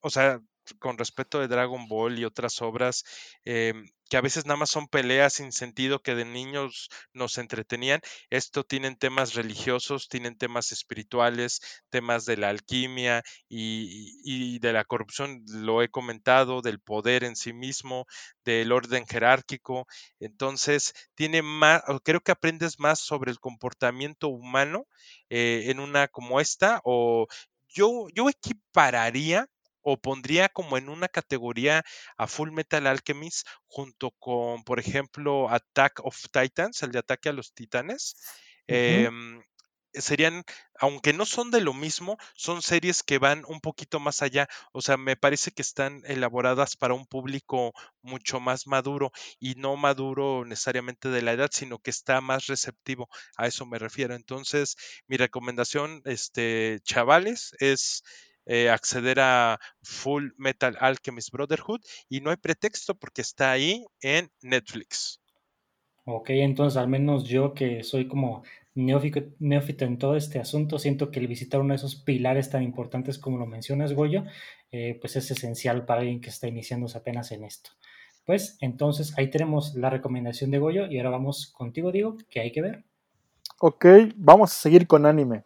[0.00, 0.40] o sea,
[0.78, 3.04] con respecto de Dragon Ball y otras obras
[3.44, 8.00] em, que a veces nada más son peleas sin sentido que de niños nos entretenían.
[8.28, 15.44] Esto tienen temas religiosos, tienen temas espirituales, temas de la alquimia y, de la corrupción,
[15.46, 18.06] lo he comentado, del poder en sí mismo,
[18.44, 19.86] del orden jerárquico.
[20.18, 24.86] Entonces, tiene más, creo que aprendes más sobre el comportamiento humano
[25.30, 27.28] eh, en una como esta, o
[27.68, 29.46] yo, yo equipararía
[29.82, 31.84] o pondría como en una categoría
[32.16, 37.32] a Full Metal Alchemist junto con, por ejemplo, Attack of Titans, el de ataque a
[37.32, 38.16] los titanes.
[38.66, 39.42] Em,
[39.92, 40.44] serían,
[40.78, 44.48] aunque no son de lo mismo, son series que van un poquito más allá.
[44.72, 49.76] O sea, me parece que están elaboradas para un público mucho más maduro y no
[49.76, 53.08] maduro necesariamente de la edad, sino que está más receptivo.
[53.36, 54.14] A eso me refiero.
[54.14, 54.76] Entonces,
[55.08, 58.02] mi recomendación, este, chavales, es
[58.52, 64.28] eh, acceder a Full Metal Alchemist Brotherhood y no hay pretexto porque está ahí en
[64.42, 65.20] Netflix.
[66.04, 68.42] Ok, entonces al menos yo que soy como
[68.74, 73.20] neófito, en todo este asunto, siento que el visitar uno de esos pilares tan importantes
[73.20, 74.24] como lo mencionas, Goyo,
[74.72, 77.70] eh, pues es esencial para alguien que está iniciándose apenas en esto.
[78.26, 82.50] Pues entonces ahí tenemos la recomendación de Goyo y ahora vamos contigo, Diego, que hay
[82.50, 82.82] que ver.
[83.60, 83.86] Ok,
[84.16, 85.44] vamos a seguir con anime.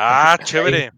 [0.00, 0.90] Ah, chévere.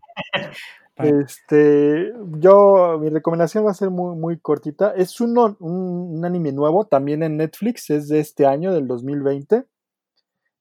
[1.04, 4.94] Este, yo, mi recomendación va a ser muy, muy cortita.
[4.94, 9.66] Es un, un, anime nuevo, también en Netflix, es de este año, del 2020.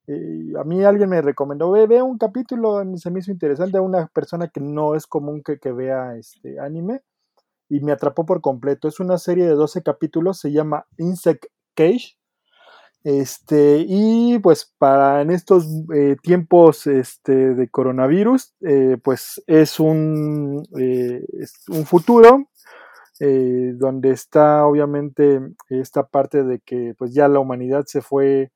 [0.07, 4.07] Eh, a mí alguien me recomendó, ve, un capítulo, se me hizo interesante, a una
[4.07, 7.01] persona que no es común que, que vea este anime,
[7.69, 8.87] y me atrapó por completo.
[8.87, 12.17] Es una serie de 12 capítulos, se llama Insect Cage.
[13.03, 20.67] Este, y pues para en estos eh, tiempos este, de coronavirus, eh, pues es un,
[20.79, 21.25] eh,
[21.69, 22.47] un futuro
[23.19, 28.51] donde está obviamente esta parte de que pues ya la humanidad se fue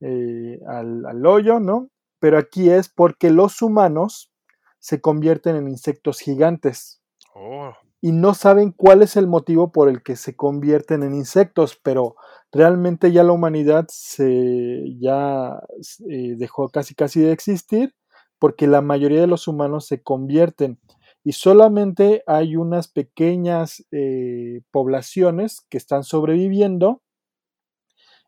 [0.00, 1.90] al, al, hoyo, ¿no?
[2.18, 4.32] Pero aquí es porque los humanos
[4.78, 7.02] se convierten en insectos gigantes.
[7.34, 7.74] Oh.
[8.00, 12.14] Y no saben cuál es el motivo por el que se convierten en insectos, pero
[12.52, 15.60] realmente ya la humanidad se ya
[16.08, 17.94] eh, dejó casi casi de existir
[18.38, 20.78] porque la mayoría de los humanos se convierten
[21.24, 27.02] y solamente hay unas pequeñas eh, poblaciones que están sobreviviendo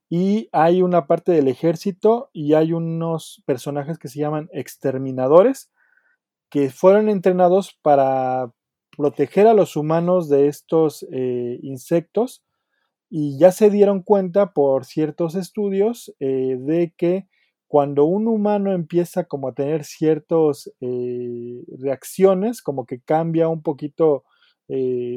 [0.09, 5.71] y hay una parte del ejército y hay unos personajes que se llaman exterminadores
[6.51, 8.53] que fueron entrenados para
[9.01, 12.45] proteger a los humanos de estos eh, insectos.
[13.09, 17.27] Y ya se dieron cuenta por ciertos estudios eh, de que
[17.67, 24.25] cuando un humano empieza como a tener ciertas eh, reacciones, como que cambia un poquito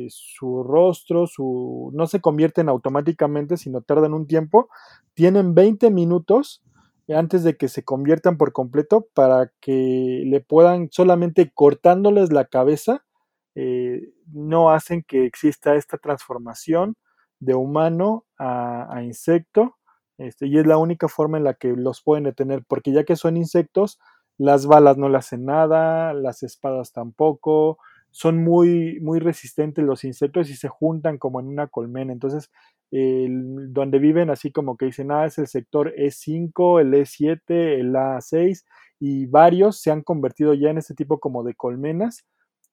[0.10, 4.68] su rostro, su, no se convierten automáticamente, sino tardan un tiempo,
[5.14, 6.64] tienen 20 minutos
[7.08, 13.06] antes de que se conviertan por completo para que le puedan solamente cortándoles la cabeza,
[13.56, 16.96] no hacen que exista esta transformación
[17.40, 19.78] de humano a, insecto,
[20.18, 23.16] este, y es la única forma en la que los pueden detener, porque ya que
[23.16, 24.00] son insectos,
[24.38, 27.78] las balas no le hacen nada, las espadas tampoco,
[28.12, 32.14] son muy, muy resistentes los insectos y se juntan como en una colmena.
[32.14, 32.52] Entonces,
[32.92, 37.42] donde viven así como que dicen, ah, es el sector E5, el E7,
[37.80, 38.64] el A6,
[39.00, 42.24] y varios se han convertido ya en este tipo como de colmenas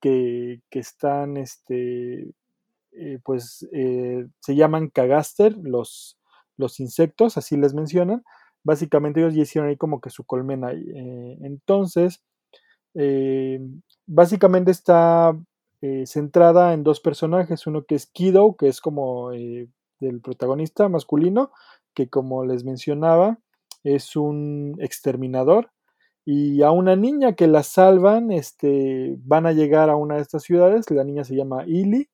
[0.01, 2.33] que, están este,
[2.93, 6.19] eh, pues eh, se llaman cagaster los,
[6.57, 8.25] los insectos, así les mencionan.
[8.63, 10.73] Básicamente ellos ya hicieron ahí como que su colmena.
[10.73, 12.23] Eh, entonces,
[14.07, 15.39] básicamente está
[16.05, 21.53] centrada en dos personajes, uno que es Kido, que es como del protagonista masculino,
[21.95, 23.39] que como les mencionaba,
[23.83, 25.71] es un exterminador
[26.25, 30.43] y a una niña que la salvan, este, van a llegar a una de estas
[30.43, 32.09] ciudades, la niña se llama Ili,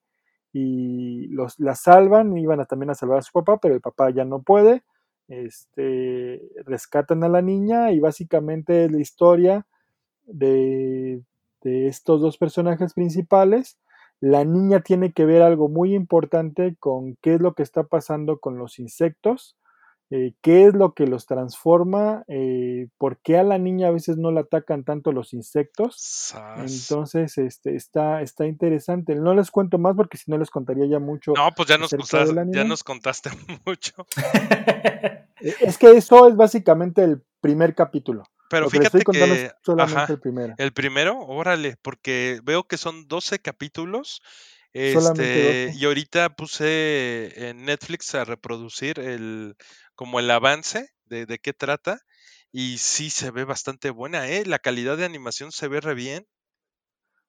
[0.53, 4.11] y los, la salvan, iban a, también a salvar a su papá, pero el papá
[4.11, 4.85] ya no puede,
[5.29, 9.67] este, rescatan a la niña y básicamente la historia
[10.25, 11.23] de,
[11.63, 13.79] de estos dos personajes principales.
[14.21, 18.39] La niña tiene que ver algo muy importante con qué es lo que está pasando
[18.39, 19.57] con los insectos
[20.11, 24.17] eh, qué es lo que los transforma, eh, por qué a la niña a veces
[24.19, 25.97] no la atacan tanto los insectos.
[25.99, 26.73] Sas.
[26.73, 29.17] Entonces, este, está, está interesante.
[29.17, 31.33] No les cuento más porque si no les contaría ya mucho.
[31.37, 33.31] No, pues ya nos, contaste, ya nos contaste
[33.67, 34.07] mucho.
[35.41, 38.25] Eh, Es que eso es básicamente el primer capítulo.
[38.49, 40.55] Pero Lo que fíjate estoy contando que, es solamente ajá, el primero.
[40.57, 44.23] el primero, órale, porque veo que son 12 capítulos.
[44.73, 45.79] Solamente Este, 12.
[45.79, 49.57] y ahorita puse en Netflix a reproducir el,
[49.97, 52.01] como el avance de, de qué trata.
[52.53, 54.47] Y sí se ve bastante buena, ¿eh?
[54.47, 56.27] La calidad de animación se ve re bien.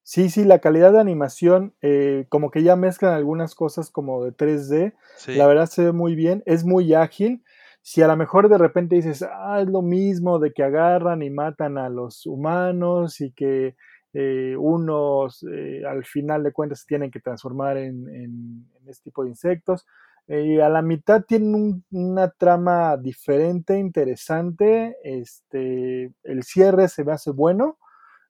[0.03, 4.31] Sí, sí, la calidad de animación, eh, como que ya mezclan algunas cosas como de
[4.31, 4.93] 3D.
[5.17, 5.33] Sí.
[5.37, 7.43] La verdad se ve muy bien, es muy ágil.
[7.81, 11.29] Si a lo mejor de repente dices, ah, es lo mismo de que agarran y
[11.29, 13.75] matan a los humanos y que
[14.13, 19.03] eh, unos eh, al final de cuentas se tienen que transformar en, en- en este
[19.09, 19.85] tipo de insectos.
[20.27, 24.97] Eh, a la mitad tienen un- una trama diferente, interesante.
[25.03, 27.77] Este, el cierre se me hace bueno.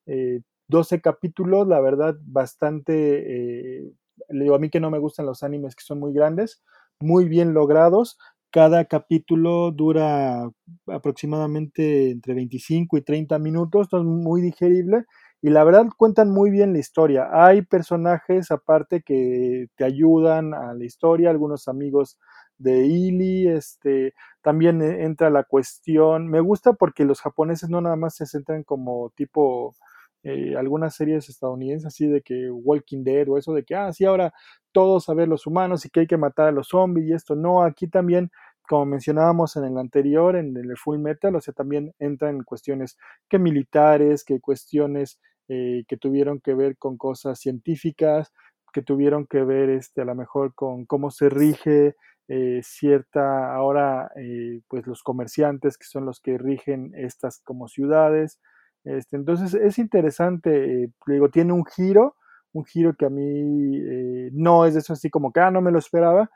[0.07, 3.79] eh, 12 capítulos, la verdad, bastante.
[3.81, 3.91] eh,
[4.29, 6.63] le digo a mí que no me gustan los animes que son muy grandes,
[7.01, 8.17] muy bien logrados.
[8.51, 10.49] Cada capítulo dura
[10.87, 15.05] aproximadamente entre 25 y 30 minutos, entonces muy digerible.
[15.41, 17.29] Y la verdad cuentan muy bien la historia.
[17.31, 22.17] Hay personajes aparte que te ayudan a la historia, algunos amigos
[22.57, 26.27] de Ili, este, también eh, entra la cuestión.
[26.27, 29.75] Me gusta porque los japoneses no nada más se centran como tipo
[30.23, 34.05] eh, algunas series estadounidenses, así de que Walking Dead o eso de que, ah, sí,
[34.05, 34.33] ahora
[34.71, 37.35] todos a ver los humanos y que hay que matar a los zombies y esto.
[37.35, 38.31] No, aquí también,
[38.67, 42.97] como mencionábamos en el anterior, en el Full Metal, o sea, también entran cuestiones
[43.29, 48.33] que militares, que cuestiones eh, que tuvieron que ver con cosas científicas,
[48.73, 51.95] que tuvieron que ver este, a lo mejor con cómo se rige
[52.27, 58.41] eh, cierta, ahora eh, pues los comerciantes que son los que rigen estas como ciudades.
[58.83, 62.17] Este, entonces es interesante, digo, tiene un giro,
[62.51, 65.79] un giro que a mí no es eso así como que, ah, no me lo
[65.79, 66.29] esperaba,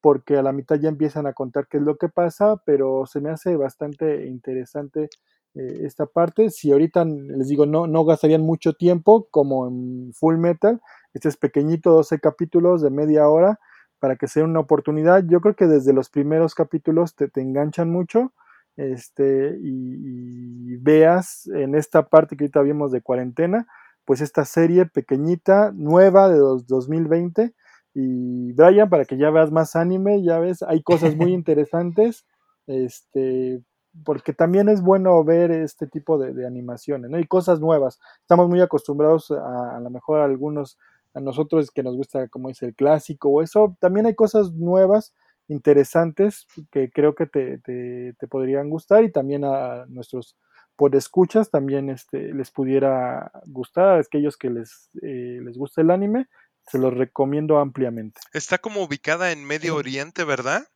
[0.00, 3.20] porque a la mitad ya empiezan a contar qué es lo que pasa, pero se
[3.20, 5.08] me hace bastante interesante
[5.54, 6.50] eh, esta parte.
[6.50, 10.80] Si ahorita les digo, no, no gastarían mucho tiempo como en Full Metal,
[11.14, 13.58] este es pequeñito, 12 capítulos de media hora,
[13.98, 15.24] para que sea una oportunidad.
[15.26, 18.32] Yo creo que desde los primeros capítulos te, te enganchan mucho
[18.76, 23.66] este, y, y veas en esta parte que ahorita vimos de cuarentena,
[24.04, 27.54] pues esta serie pequeñita, nueva de dos- 2020.
[27.98, 32.26] Y Brian, para que ya veas más anime, ya ves, hay cosas muy interesantes,
[32.66, 33.62] este,
[34.04, 37.18] porque también es bueno ver este tipo de, de animaciones, ¿no?
[37.18, 37.98] Y cosas nuevas.
[38.20, 40.76] Estamos muy acostumbrados a, a lo mejor a algunos,
[41.14, 45.14] a nosotros que nos gusta, como es el clásico o eso, también hay cosas nuevas,
[45.48, 50.36] interesantes, que creo que te, te, te podrían gustar y también a nuestros
[50.76, 56.26] podescuchas también este, les pudiera gustar, a aquellos que les, eh, les gusta el anime,
[56.66, 58.20] se los recomiendo ampliamente.
[58.32, 60.66] Está como ubicada en Medio Oriente, ¿verdad?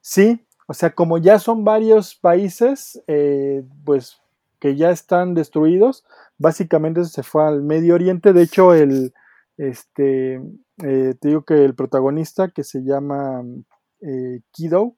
[0.00, 4.18] Sí, o sea, como ya son varios países, eh, pues
[4.58, 6.04] que ya están destruidos,
[6.38, 8.32] básicamente se fue al Medio Oriente.
[8.32, 9.12] De hecho, el,
[9.58, 10.36] este,
[10.82, 13.42] eh, te digo que el protagonista que se llama
[14.00, 14.96] eh, Kido,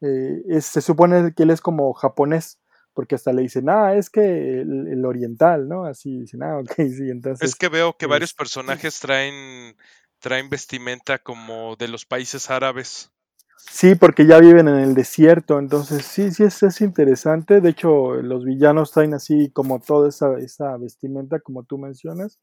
[0.00, 2.58] es- se supone que él es como japonés,
[2.94, 5.84] porque hasta le dicen, ah, es que el, el oriental, ¿no?
[5.84, 7.48] Así dicen, ah, ok, sí, entonces.
[7.48, 9.76] Es que veo que varios este, personajes traen,
[10.18, 13.10] traen vestimenta como de los países árabes.
[13.56, 17.60] Sí, porque ya viven en el desierto, entonces sí, sí es, es interesante.
[17.60, 22.40] De hecho, los villanos traen así como toda esa, esa vestimenta, como tú mencionas.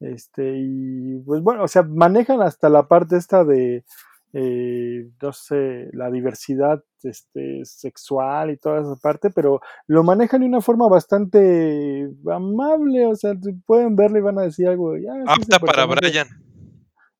[0.00, 3.84] Este, y pues bueno, o sea, manejan hasta la parte esta de,
[4.32, 10.46] eh, no sé, la diversidad este, sexual y toda esa parte, pero lo manejan de
[10.46, 13.32] una forma bastante amable, o sea,
[13.66, 14.92] pueden verlo y van a decir algo.
[14.92, 14.96] "Ah,
[15.36, 16.10] sí, ese Apta para personaje".
[16.10, 16.28] Brian.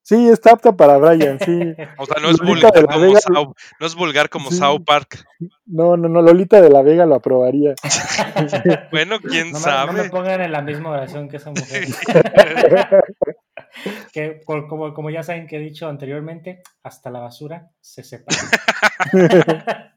[0.02, 1.60] Sí, está apta para Brian, sí.
[1.98, 4.56] O sea, no es vulgar como Vega- South, no es vulgar como Sí.
[4.56, 5.24] South Park.
[5.66, 7.74] No, no, no, Lolita de la Vega lo aprobaría.
[8.90, 10.10] Bueno, quién No me, no me sabe.
[10.10, 11.84] pongan en la misma oración que esa mujer.
[14.12, 18.38] que como, como ya saben que he dicho anteriormente, hasta la basura se separa.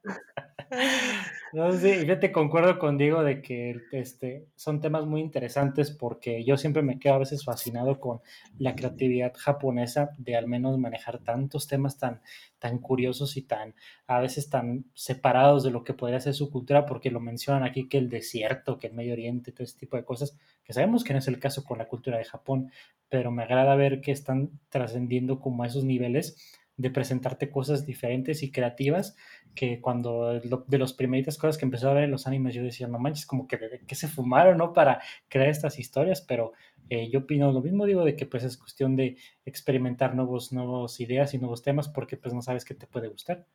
[1.54, 6.44] No, sí, y fíjate, concuerdo con Diego de que este, son temas muy interesantes porque
[6.44, 8.22] yo siempre me quedo a veces fascinado con
[8.58, 12.22] la creatividad japonesa de al menos manejar tantos temas tan,
[12.58, 13.76] tan curiosos y tan,
[14.08, 17.88] a veces tan separados de lo que podría ser su cultura, porque lo mencionan aquí
[17.88, 21.14] que el desierto, que el Medio Oriente, todo ese tipo de cosas, que sabemos que
[21.14, 22.72] no es el caso con la cultura de Japón,
[23.10, 26.36] pero me agrada ver que están trascendiendo como a esos niveles
[26.78, 29.16] de presentarte cosas diferentes y creativas
[29.54, 32.88] que cuando de las primeritas cosas que empezó a ver en los animes yo decía,
[32.88, 34.74] no manches, como que, que se fumaron, ¿no?
[34.74, 36.54] Para crear estas historias, pero
[36.90, 41.00] eh, yo opino lo mismo, digo, de que pues es cuestión de experimentar nuevos, nuevos
[41.00, 43.46] ideas y nuevos temas porque pues no sabes qué te puede gustar.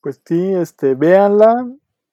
[0.00, 1.68] Pues sí, este, véanla,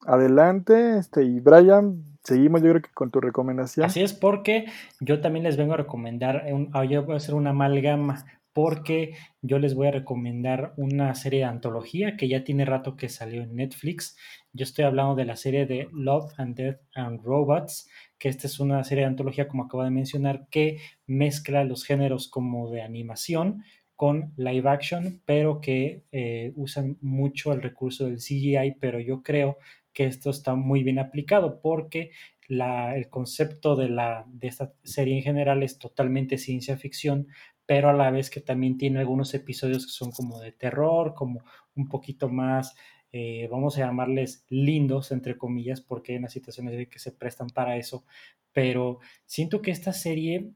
[0.06, 3.86] adelante, este, y Brian, seguimos yo creo que con tu recomendación.
[3.86, 4.66] Así es, porque
[5.00, 9.16] yo también les vengo a recomendar, un, ah, yo voy a hacer una amalgama, porque
[9.42, 13.42] yo les voy a recomendar una serie de antología que ya tiene rato que salió
[13.42, 14.16] en Netflix.
[14.54, 17.90] Yo estoy hablando de la serie de Love and Death and Robots,
[18.20, 20.78] que esta es una serie de antología, como acabo de mencionar, que
[21.08, 23.64] mezcla los géneros como de animación
[23.96, 29.58] con live action, pero que eh, usan mucho el recurso del CGI, pero yo creo
[29.94, 32.12] que esto está muy bien aplicado porque
[32.50, 37.28] el concepto de, la, de esta serie en general es totalmente ciencia ficción,
[37.74, 41.44] pero a la vez que también tiene algunos episodios que son como de terror, como
[41.76, 42.76] un poquito más,
[43.12, 47.76] eh, vamos a llamarles lindos, entre comillas, porque hay unas situaciones que se prestan para
[47.76, 48.06] eso,
[48.52, 50.52] pero siento que esta serie,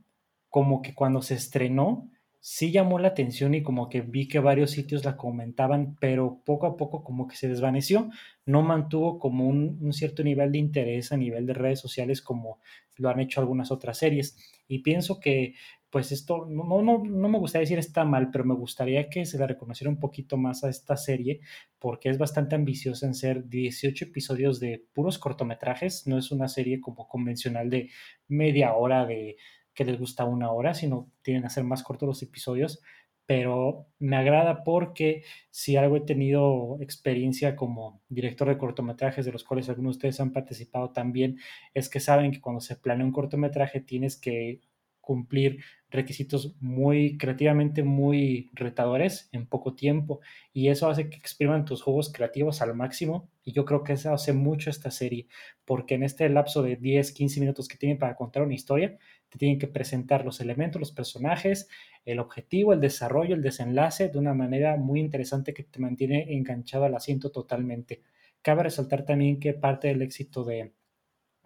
[0.47, 2.07] como que cuando se estrenó,
[2.39, 6.68] sí llamó la atención y como que vi que varios sitios la comentaban, pero poco
[6.68, 8.11] a poco como que se desvaneció,
[8.45, 12.59] no mantuvo como un, cierto nivel de interés a nivel de redes sociales como
[12.95, 14.38] lo han hecho algunas otras series.
[14.68, 15.55] Y pienso que
[15.90, 19.38] pues esto, no, no, no me gustaría decir está mal, pero me gustaría que se
[19.38, 21.40] le reconociera un poquito más a esta serie
[21.80, 26.82] porque es bastante ambiciosa en ser 18 episodios de puros cortometrajes, no es una serie
[26.82, 27.90] como convencional de
[28.28, 29.38] media hora de
[29.74, 32.82] que les gusta una hora, sino tienen a ser más cortos los episodios,
[33.28, 39.44] pero me agrada porque si algo he tenido experiencia como director de cortometrajes, de los
[39.44, 41.38] cuales algunos de ustedes han participado también,
[41.74, 44.62] es que saben que cuando se planea un cortometraje tienes que
[45.08, 50.20] cumplir requisitos muy creativamente muy retadores en poco tiempo
[50.51, 54.14] y eso hace que expriman tus juegos creativos al máximo y yo creo que eso
[54.14, 55.28] hace mucho esta serie
[55.64, 58.97] porque en este lapso de 10, 15 minutos que tienen para contar una historia
[59.30, 61.70] te tienen que presentar los elementos, los personajes,
[62.03, 66.84] el objetivo, el desarrollo, el desenlace de una manera muy interesante que te mantiene enganchado
[66.84, 68.01] al asiento totalmente.
[68.41, 70.74] Cabe resaltar también que parte del éxito de,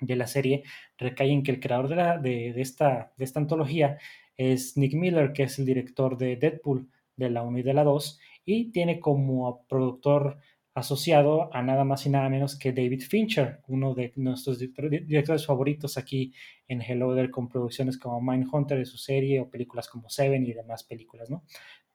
[0.01, 0.63] de la serie
[0.97, 3.97] recae en que el creador de, la, de, esta, de esta antología
[4.35, 7.83] es Nick Miller, que es el director de Deadpool de la 1 y de la
[7.83, 10.39] 2, y tiene como productor
[10.73, 15.97] asociado a nada más y nada menos que David Fincher, uno de nuestros directores favoritos
[15.97, 16.33] aquí
[16.67, 20.53] en Hello There con producciones como Mindhunter de su serie o películas como Seven y
[20.53, 21.43] demás películas, ¿no?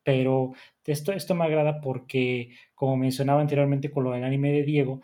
[0.03, 0.53] Pero
[0.85, 5.01] esto, esto me agrada porque, como mencionaba anteriormente con lo del anime de Diego,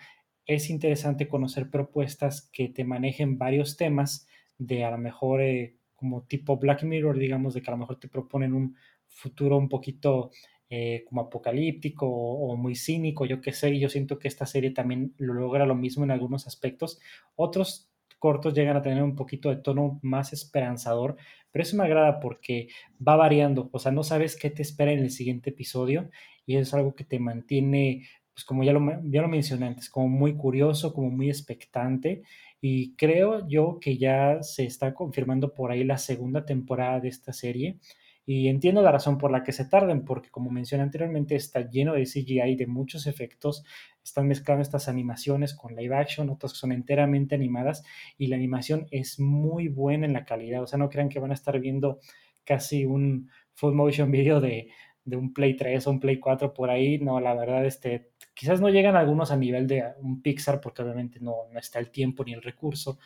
[0.47, 4.27] es interesante conocer propuestas que te manejen varios temas
[4.59, 7.99] de a lo mejor eh, como tipo Black Mirror, digamos, de que a lo mejor
[7.99, 8.77] te proponen un
[9.07, 10.31] futuro un poquito
[10.69, 14.71] eh, como apocalíptico o, muy cínico, yo qué sé, y yo siento que esta serie
[14.71, 16.99] también lo logra lo mismo en algunos aspectos.
[17.37, 21.17] Otros cortos llegan a tener un poquito de tono más esperanzador,
[21.51, 22.69] pero eso me agrada porque
[23.07, 26.09] va variando, o sea, no sabes qué te espera en el siguiente episodio
[26.47, 30.09] y es algo que te mantiene pues como ya lo, ya lo mencioné antes, como
[30.09, 32.23] muy curioso, como muy expectante.
[32.61, 37.33] Y creo yo que ya se está confirmando por ahí la segunda temporada de esta
[37.33, 37.79] serie.
[38.25, 41.95] Y entiendo la razón por la que se tarden, porque como mencioné anteriormente, está lleno
[41.95, 43.65] de CGI, de muchos efectos.
[44.05, 47.83] Están mezclando estas animaciones con live action, otras que son enteramente animadas.
[48.17, 50.63] Y la animación es muy buena en la calidad.
[50.63, 51.99] O sea, no crean que van a estar viendo
[52.45, 54.69] casi un full motion video de,
[55.05, 56.99] de un Play 3 o un Play 4 por ahí.
[56.99, 61.21] No, la verdad, este, quizás no llegan algunos a nivel de un Pixar porque obviamente
[61.21, 62.99] no, no está el tiempo ni el recurso,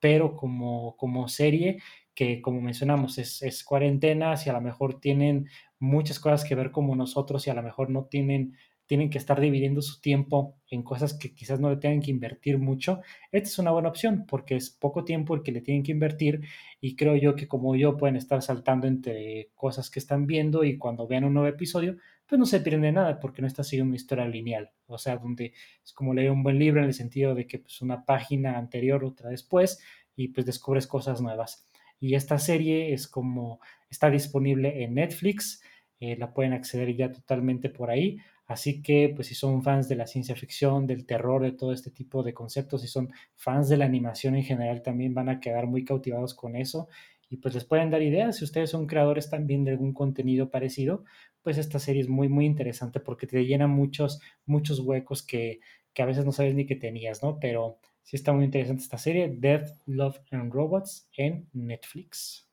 [0.00, 1.78] pero como, como serie
[2.14, 6.70] que como mencionamos es, es cuarentena, si a lo mejor tienen muchas cosas que ver
[6.70, 8.56] como nosotros y a lo mejor no tienen
[8.86, 12.58] tienen que estar dividiendo su tiempo en cosas que quizás no le tengan que invertir
[12.58, 15.92] mucho, esta es una buena opción porque es poco tiempo el que le tienen que
[15.92, 16.42] invertir
[16.80, 20.76] y creo yo que como yo pueden estar saltando entre cosas que están viendo y
[20.76, 21.96] cuando vean un nuevo episodio,
[22.32, 25.52] pues no se pierden nada porque no está siguiendo una historia lineal, o sea, donde
[25.84, 29.04] es como leer un buen libro en el sentido de que pues una página anterior,
[29.04, 29.82] otra después
[30.16, 31.68] y pues descubres cosas nuevas.
[32.00, 33.60] Y esta serie es como
[33.90, 35.62] está disponible en Netflix,
[36.00, 38.16] eh, la pueden acceder ya totalmente por ahí.
[38.46, 41.90] Así que, pues si son fans de la ciencia ficción, del terror, de todo este
[41.90, 45.66] tipo de conceptos, si son fans de la animación en general, también van a quedar
[45.66, 46.88] muy cautivados con eso.
[47.28, 48.36] Y pues les pueden dar ideas.
[48.36, 51.04] Si ustedes son creadores también de algún contenido parecido,
[51.42, 55.60] pues esta serie es muy, muy interesante porque te llena muchos, muchos huecos que,
[55.92, 57.38] que a veces no sabes ni que tenías, ¿no?
[57.40, 62.48] Pero sí está muy interesante esta serie, Death, Love and Robots en Netflix.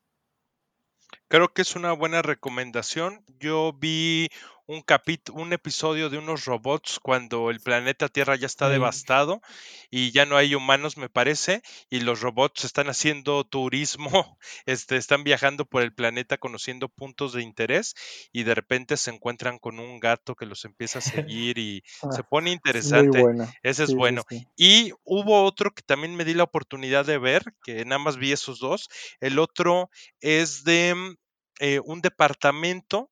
[1.28, 3.24] Creo que es una buena recomendación.
[3.40, 4.30] Yo vi
[4.70, 9.42] un capítulo, un episodio de unos robots cuando el planeta Tierra ya está devastado
[9.90, 15.24] y ya no hay humanos, me parece, y los robots están haciendo turismo, este, están
[15.24, 17.96] viajando por el planeta conociendo puntos de interés
[18.32, 22.24] y de repente se encuentran con un gato que los empieza a seguir y se
[22.24, 23.28] Ah, pone interesante.
[23.64, 24.26] Ese es Sí, bueno.
[24.28, 24.48] sí.
[24.56, 28.32] Y hubo otro que también me di la oportunidad de ver, que nada más vi
[28.34, 28.88] esos dos.
[29.20, 29.90] El otro
[30.22, 31.16] es de mm,
[31.62, 33.10] eh, un departamento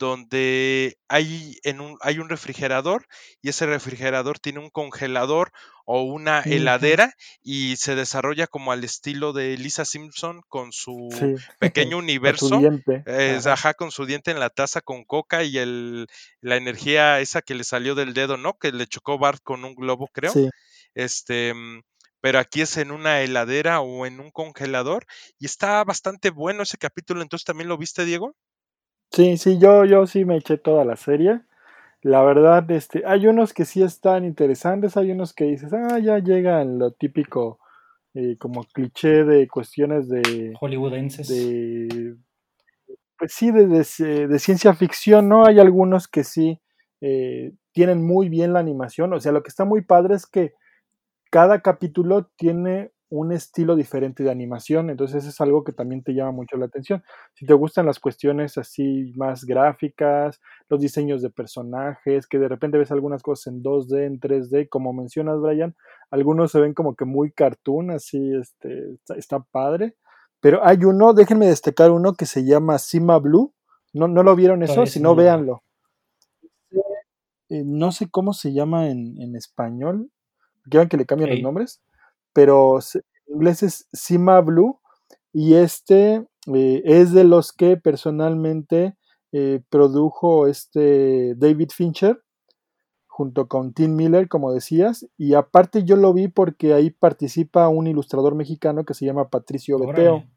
[0.00, 3.06] donde hay, en un, hay un refrigerador
[3.42, 5.52] y ese refrigerador tiene un congelador
[5.84, 11.34] o una heladera y se desarrolla como al estilo de Lisa Simpson con su Sí,
[11.58, 12.58] pequeño con su universo.
[12.58, 13.02] diente.
[13.06, 13.52] Es, Ajá.
[13.52, 16.06] ajá, con su diente en la taza con coca y el,
[16.40, 18.54] la energía esa que le salió del dedo, ¿no?
[18.58, 20.32] Que le chocó Bart con un globo, creo.
[20.32, 20.48] Sí.
[20.94, 21.82] Este, mm,
[22.22, 25.04] pero aquí es en una heladera o en un congelador
[25.38, 27.22] y está bastante bueno ese capítulo.
[27.22, 28.34] Entonces, ¿también lo viste, Diego?
[29.12, 31.40] Sí, sí, yo, yo sí me eché toda la serie.
[32.02, 36.18] La verdad, este, hay unos que sí están interesantes, hay unos que dices, ah, ya
[36.18, 37.60] llegan lo típico,
[38.14, 41.28] eh, como cliché de cuestiones de, Hollywoodenses.
[41.28, 42.16] de
[43.18, 45.44] pues sí, de, de- de ciencia ficción, ¿no?
[45.46, 46.60] Hay algunos que sí
[47.00, 49.12] eh, tienen muy bien la animación.
[49.12, 50.54] O sea, lo que está muy padre es que
[51.30, 56.30] cada capítulo tiene un estilo diferente de animación, entonces es algo que también te llama
[56.30, 57.02] mucho la atención.
[57.34, 62.78] Si te gustan las cuestiones así más gráficas, los diseños de personajes, que de repente
[62.78, 65.74] ves algunas cosas en 2D, en 3D, como mencionas, Brian,
[66.10, 69.96] algunos se ven como que muy cartoon, así, este, está, está padre.
[70.40, 73.52] Pero hay uno, déjenme destacar uno que se llama Sima Blue.
[73.92, 74.86] ¿No, no lo vieron eso?
[74.86, 75.64] Si no, véanlo.
[77.48, 80.10] Eh, no sé cómo se llama en, en español.
[80.70, 81.82] Quieran que le cambien los nombres.
[82.32, 84.80] Pero en inglés es Sima Blue.
[85.32, 88.96] Y este eh, es de los que personalmente
[89.32, 92.22] eh, produjo este David Fincher
[93.06, 95.06] junto con Tim Miller, como decías.
[95.18, 99.78] Y aparte yo lo vi porque ahí participa un ilustrador mexicano que se llama Patricio
[99.78, 100.14] Beteo.
[100.14, 100.30] Órale.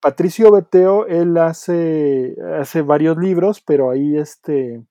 [0.00, 4.84] Patricio Beteo, él hace, hace varios libros, pero ahí este,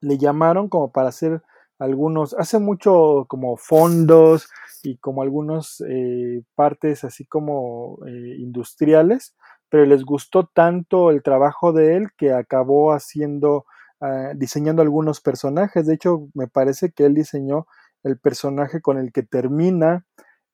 [0.00, 1.42] le llamaron como para hacer
[1.82, 4.48] algunos, hace mucho como fondos
[4.82, 9.34] y como algunos eh, partes así como eh, industriales,
[9.68, 13.64] pero les gustó tanto el trabajo de él que acabó haciendo,
[14.00, 15.86] ah, diseñando algunos personajes.
[15.86, 17.66] De hecho, me parece que él diseñó
[18.04, 20.04] el personaje con el que termina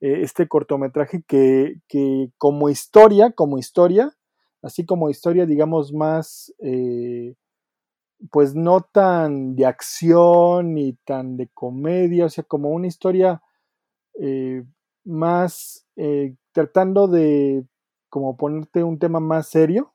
[0.01, 4.13] eh, este cortometraje que, que como historia, como historia,
[4.63, 6.55] así como historia, digamos, más,
[8.31, 13.43] pues no tan de acción ni tan de comedia, o sea, como una historia
[14.21, 14.65] eh,
[15.05, 17.65] más eh, tratando de
[18.11, 19.93] como ponerte un tema más serio,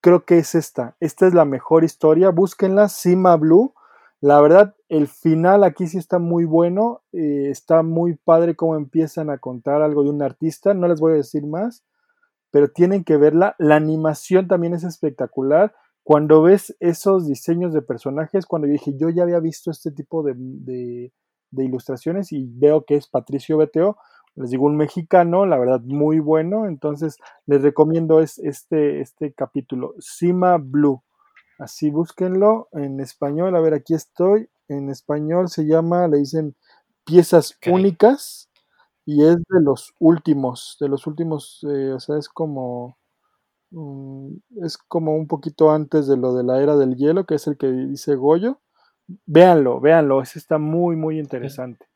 [0.00, 0.96] creo que es esta.
[1.00, 2.30] Esta es la mejor historia.
[2.30, 3.74] Búsquenla, Sima Blue.
[4.20, 7.02] La verdad, el final aquí sí está muy bueno.
[7.12, 10.74] eh, está muy padre cómo empiezan a contar algo de un artista.
[10.74, 11.84] No les voy a decir más,
[12.50, 13.56] pero tienen que verla.
[13.58, 15.74] La animación también es espectacular.
[16.04, 20.22] Cuando ves esos diseños de personajes, cuando yo dije, yo ya había visto este tipo
[20.22, 21.12] de, de-
[21.50, 23.98] de ilustraciones y veo que es Patricio Beteo,
[24.34, 29.94] les digo un mexicano, la verdad muy bueno, entonces les recomiendo es, este, este capítulo,
[30.00, 31.02] Sima Blue.
[31.58, 36.56] Así búsquenlo en español, a ver, aquí estoy, en español se llama, le dicen
[37.04, 38.50] piezas únicas
[39.06, 42.98] y es de los últimos, de los últimos, eh, o sea, es como,
[43.72, 47.46] mm, es como un poquito antes de lo de la era del hielo, que es
[47.46, 48.60] el que dice Goyo.
[49.26, 51.86] Véanlo, véanlo, ese está muy, muy interesante.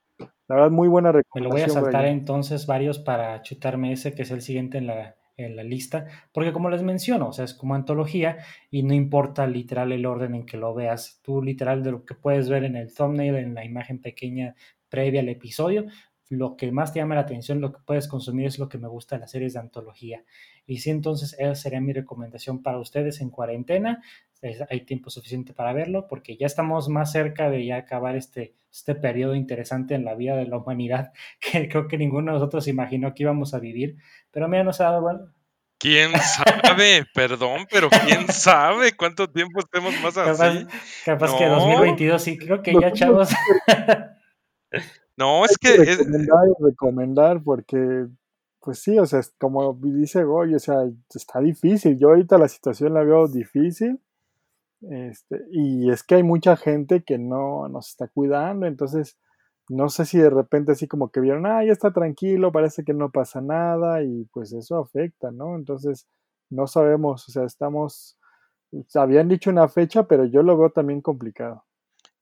[0.48, 1.68] La verdad, muy buena Me lo recomendación.
[1.68, 5.56] voy a saltar entonces varios para chutarme ese que es el siguiente en la, en
[5.56, 8.38] la lista, porque como les menciono, o sea, es como antología
[8.70, 12.14] y no importa literal el orden en que lo veas, tú literal de lo que
[12.14, 14.54] puedes ver en el thumbnail, en la imagen pequeña
[14.88, 15.86] previa al episodio,
[16.28, 18.88] lo que más te llama la atención, lo que puedes consumir es lo que me
[18.88, 20.24] gusta de las series de antología.
[20.66, 24.02] Y sí, entonces esa sería mi recomendación para ustedes en cuarentena.
[24.42, 28.54] Es- hay tiempo suficiente para verlo porque ya estamos más cerca de ya acabar este,
[28.70, 32.68] este periodo interesante en la vida de la humanidad que creo que ninguno de nosotros
[32.68, 33.96] imaginó que íbamos a vivir.
[34.30, 35.02] Pero mira, nos ha dado...
[35.02, 35.20] bueno,
[35.78, 37.04] ¿Quién sabe?
[37.14, 40.66] Perdón, pero quién sabe cuánto tiempo estemos más Capaz, así.
[41.04, 41.56] capaz que No.
[41.56, 43.28] 2022 sí, creo que ya, chavos.
[45.16, 48.06] No, es que que es- recomendar y recomendar porque,
[48.66, 50.78] pues sí, o sea, como dice Goy, o sea,
[51.14, 51.96] está difícil.
[52.00, 54.00] Yo ahorita la situación la veo difícil.
[54.80, 59.18] Este, y es que hay mucha gente que no nos está cuidando, entonces
[59.68, 62.92] no sé si de repente así como que vieron, ah, ya está tranquilo, parece que
[62.92, 65.54] no pasa nada y pues eso afecta, ¿no?
[65.54, 66.08] Entonces
[66.50, 68.18] no sabemos, o sea, estamos,
[68.96, 71.65] habían dicho una fecha, pero yo lo veo también complicado.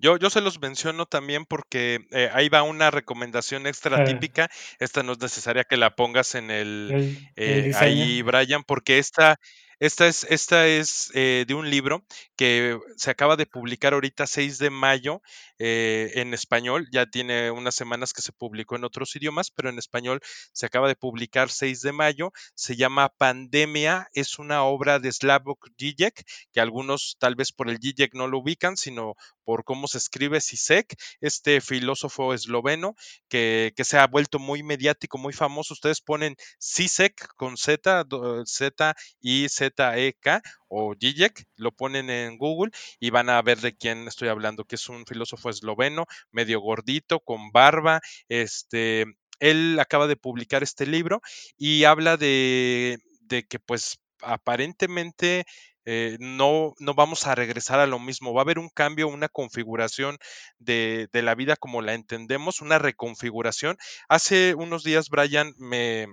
[0.05, 4.05] Yo, yo se los menciono también porque eh, ahí va una recomendación extra Ah.
[4.05, 4.51] típica.
[4.79, 9.39] Esta no es necesaria que la pongas en el, eh, ahí, Brian, porque esta,
[9.81, 12.05] esta es, esta es eh, de un libro
[12.37, 15.23] que se acaba de publicar ahorita 6 de mayo
[15.59, 16.87] eh, en español.
[16.93, 20.21] Ya tiene unas semanas que se publicó en otros idiomas, pero en español
[20.53, 22.33] se acaba de publicar 6 de mayo.
[22.55, 24.09] Se llama Pandemia.
[24.13, 28.39] Es una obra de Slavoj Žižek, que algunos tal vez por el Žižek no lo
[28.39, 29.15] ubican, sino
[29.45, 32.95] por cómo se escribe Sisek, este filósofo esloveno
[33.29, 35.75] que, se ha vuelto muy mediático, muy famoso.
[35.75, 38.05] Ustedes ponen Sisek con Z,
[38.47, 43.61] Z I Z E K o Zizek, lo ponen en Google y van a ver
[43.61, 49.05] de quién estoy hablando, que es un filósofo esloveno, medio gordito, con barba, este,
[49.41, 51.21] él acaba de publicar este libro
[51.57, 55.45] y habla de, de que pues aparentemente
[55.85, 59.29] eh, no, no vamos a regresar a lo mismo, va a haber un cambio, una
[59.29, 60.19] configuración
[60.59, 63.77] de, de la vida como la entendemos, una reconfiguración.
[64.09, 66.07] Hace unos días Brian me,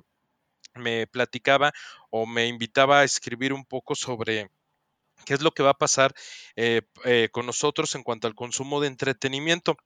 [0.76, 1.74] me platicaba
[2.10, 4.50] o me invitaba a escribir un poco sobre
[5.26, 6.14] qué es lo que va a pasar
[6.56, 9.78] eh, eh, con nosotros en cuanto al consumo de entretenimiento.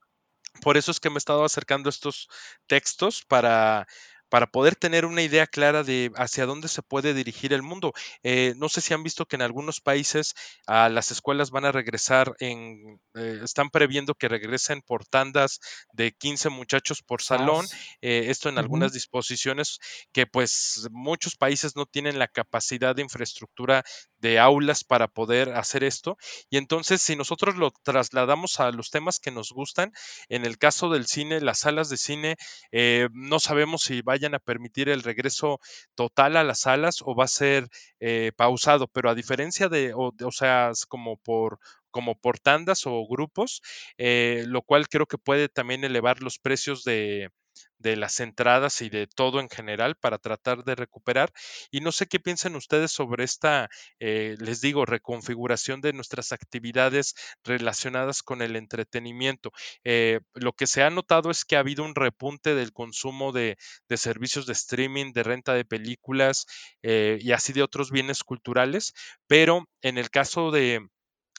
[0.62, 2.28] Por eso es que me he estado acercando a estos
[2.66, 3.86] textos para,
[4.28, 7.92] para poder tener una idea clara de hacia dónde se puede dirigir el mundo.
[8.22, 10.34] Eh, no sé si han visto que en algunos países
[10.66, 15.60] a las escuelas van a regresar en, eh, están previendo que regresen por tandas
[15.92, 17.66] de 15 muchachos por salón.
[17.66, 17.80] Sas.
[18.00, 19.78] eh, esto en algunas disposiciones
[20.12, 23.84] que pues muchos países no tienen la capacidad de infraestructura
[24.18, 26.16] de aulas para poder hacer esto.
[26.50, 29.92] Y entonces si nosotros lo trasladamos a los temas que nos gustan,
[30.28, 32.36] en el caso del cine, las salas de cine,
[32.72, 35.60] eh, no sabemos si vayan a permitir el regreso
[35.94, 37.68] total a las salas o va a ser
[38.00, 41.58] eh, pausado, pero a diferencia de, o, o sea, como por
[41.90, 43.62] como por tandas o grupos,
[43.96, 47.30] eh, lo cual creo que puede también elevar los precios de,
[47.78, 51.32] de las entradas y de todo en general para tratar de recuperar.
[51.70, 53.68] Y no sé qué piensan ustedes sobre esta,
[54.00, 59.52] eh, les digo, reconfiguración de nuestras actividades relacionadas con el entretenimiento.
[59.84, 63.56] Eh, lo que se ha notado es que ha habido un repunte del consumo de,
[63.88, 66.46] de servicios de streaming, de renta de películas
[66.82, 68.92] eh, y así de otros bienes culturales,
[69.26, 70.86] pero en el caso de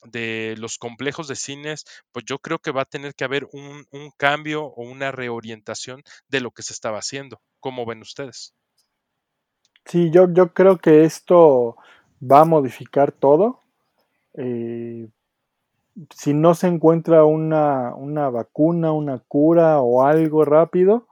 [0.06, 3.86] de los complejos de cines, pues yo creo que va a tener que haber un,
[3.92, 7.42] un cambio o una reorientación de lo que se estaba haciendo.
[7.60, 8.54] ¿Cómo ven ustedes?
[9.86, 11.78] Sí, yo, yo creo que esto
[12.22, 13.62] va a modificar todo.
[14.34, 15.08] Eh,
[16.14, 21.08] si no se encuentra una, una vacuna, una cura o algo rápido,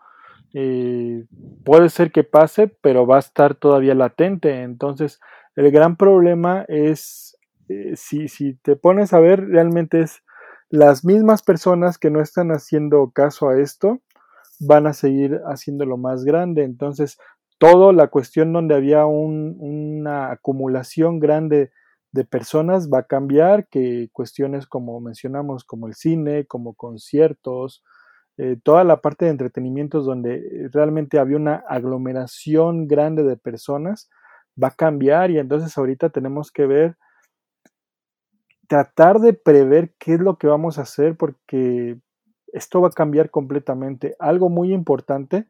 [0.54, 1.26] eh,
[1.64, 4.62] puede ser que pase, pero va a estar todavía latente.
[4.62, 5.20] Entonces,
[5.56, 7.35] el gran problema es,
[7.70, 10.24] eh, si, si te pones a ver, realmente es
[10.70, 14.02] las mismas personas que no están haciendo caso a esto,
[14.60, 16.64] van a seguir haciéndolo más grande.
[16.64, 17.18] Entonces,
[17.58, 21.72] todo la cuestión donde había un, una acumulación grande
[22.12, 27.84] de personas va a cambiar, que cuestiones como mencionamos, como el cine, como conciertos,
[28.38, 34.10] eh, toda la parte de entretenimientos donde realmente había una aglomeración grande de personas,
[34.62, 36.98] va a cambiar y entonces ahorita tenemos que ver,
[38.68, 41.98] tratar de prever qué es lo que vamos a hacer porque
[42.54, 44.16] esto va a cambiar completamente.
[44.20, 45.48] Algo muy importante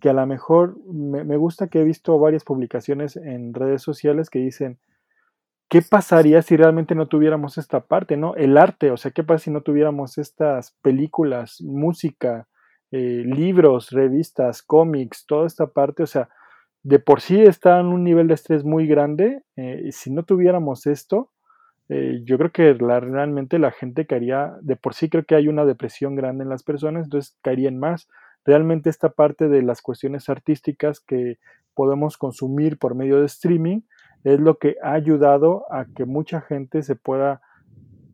[0.00, 4.38] que a lo mejor me, gusta que he visto varias publicaciones en redes sociales que
[4.38, 4.78] dicen,
[5.70, 8.34] ¿qué pasaría si realmente no tuviéramos esta parte, no?
[8.34, 12.46] El arte, o sea, ¿qué pasa si no tuviéramos estas películas, música,
[12.90, 16.28] eh, libros, revistas, cómics, toda esta parte, o sea,
[16.82, 20.24] de por sí está en un nivel de estrés muy grande, eh, y si no
[20.24, 21.30] tuviéramos esto,
[21.88, 25.64] eh, yo creo que realmente la gente caería, de por sí creo que hay una
[25.64, 28.08] depresión grande en las personas, entonces caerían más.
[28.44, 31.38] Realmente esta parte de las cuestiones artísticas que
[31.74, 33.80] podemos consumir por medio de streaming
[34.22, 37.42] es lo que ha ayudado a que mucha gente se pueda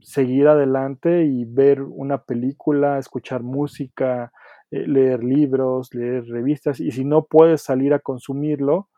[0.01, 4.33] seguir adelante y ver una película, escuchar música,
[4.71, 8.89] eh, leer libros, leer revistas y si no puedes salir a consumirlo,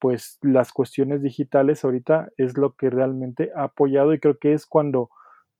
[0.00, 4.66] pues las cuestiones digitales ahorita es lo que realmente ha apoyado y creo que es
[4.66, 5.10] cuando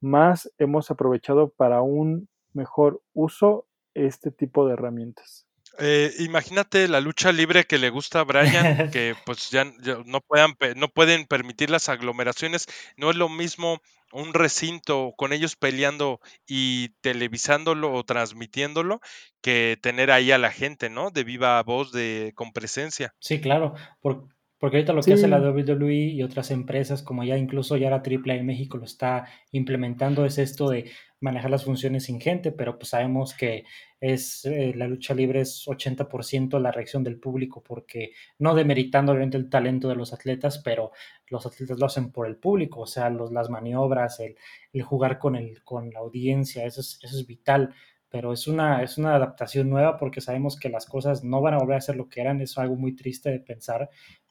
[0.01, 5.47] más hemos aprovechado para un mejor uso este tipo de herramientas.
[5.79, 10.21] Eh, imagínate la lucha libre que le gusta a Brian, que pues ya, ya no,
[10.21, 12.67] puedan, no pueden permitir las aglomeraciones.
[12.97, 13.81] No es lo mismo
[14.13, 19.01] un recinto con ellos peleando y televisándolo o transmitiéndolo
[19.41, 21.11] que tener ahí a la gente, ¿no?
[21.11, 23.15] De viva voz, de con presencia.
[23.19, 27.39] Sí, claro, por, Porque ahorita lo que hace la WWE y otras empresas, como ya
[27.39, 30.91] incluso ya la AAA en México lo está implementando, es esto de
[31.21, 33.65] manejar las funciones sin gente, pero pues sabemos que
[34.01, 39.37] es eh, la lucha libre es 80% la reacción del público, porque no demeritando obviamente
[39.37, 40.93] el talento de los atletas, pero
[41.29, 44.37] los atletas lo hacen por el público, o sea, los, las maniobras, el,
[44.73, 47.75] el jugar con, el, con la audiencia, eso es, eso es vital
[48.11, 51.59] pero es una, es una adaptación nueva porque sabemos que las cosas no van a
[51.59, 53.89] volver a ser lo que eran, es algo muy triste de pensar,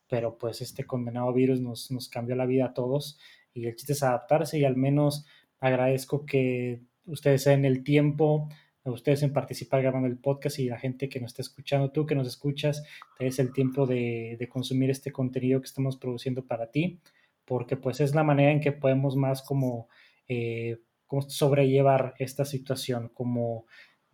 [0.07, 3.17] pero pues este condenado virus nos, nos cambió la vida a todos
[3.53, 5.25] y el chiste es adaptarse y al menos
[5.59, 8.49] agradezco que ustedes den el tiempo,
[8.91, 12.15] ustedes en participar grabando el podcast y la gente que nos está escuchando, tú que
[12.15, 12.83] nos escuchas,
[13.17, 16.99] te des el tiempo de, de consumir este contenido que estamos produciendo para ti,
[17.45, 19.87] porque pues es la manera en que podemos más como...
[20.27, 20.79] Eh,
[21.27, 23.65] sobrellevar esta situación, como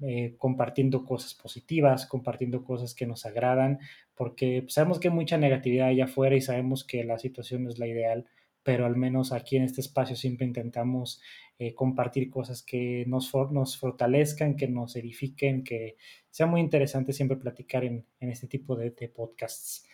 [0.02, 3.80] eh, compartiendo cosas positivas, compartiendo cosas que nos agradan,
[4.14, 7.80] porque sabemos que hay mucha negatividad allá afuera y sabemos que la situación no es
[7.80, 8.26] la ideal,
[8.66, 11.22] pero al menos aquí en este espacio siempre intentamos
[11.60, 15.98] eh, compartir cosas que nos, nos fortalezcan, que nos edifiquen, que
[16.32, 19.86] sea muy interesante siempre platicar en, este tipo de, de podcasts.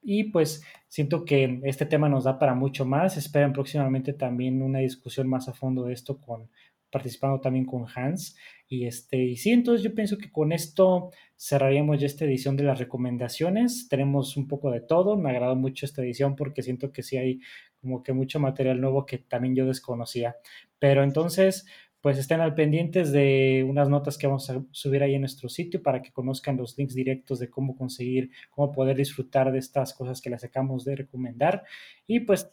[0.00, 3.18] Y pues siento que este tema nos da para mucho más.
[3.18, 6.48] Esperan próximamente también una discusión más a fondo de esto con
[6.90, 8.36] participando también con Hans.
[8.68, 12.64] Y este, y sí, entonces yo pienso que con esto cerraríamos ya esta edición de
[12.64, 13.88] las recomendaciones.
[13.88, 15.16] Tenemos un poco de todo.
[15.16, 17.40] Me agradó mucho esta edición porque siento que sí hay
[17.86, 20.36] como que mucho material nuevo que también yo desconocía.
[20.80, 21.66] Pero entonces,
[22.00, 25.84] pues estén al pendientes de unas notas que vamos a subir ahí en nuestro sitio
[25.84, 30.20] para que conozcan los links directos de cómo conseguir, cómo poder disfrutar de estas cosas
[30.20, 31.62] que les acabamos de recomendar.
[32.08, 32.50] Y pues...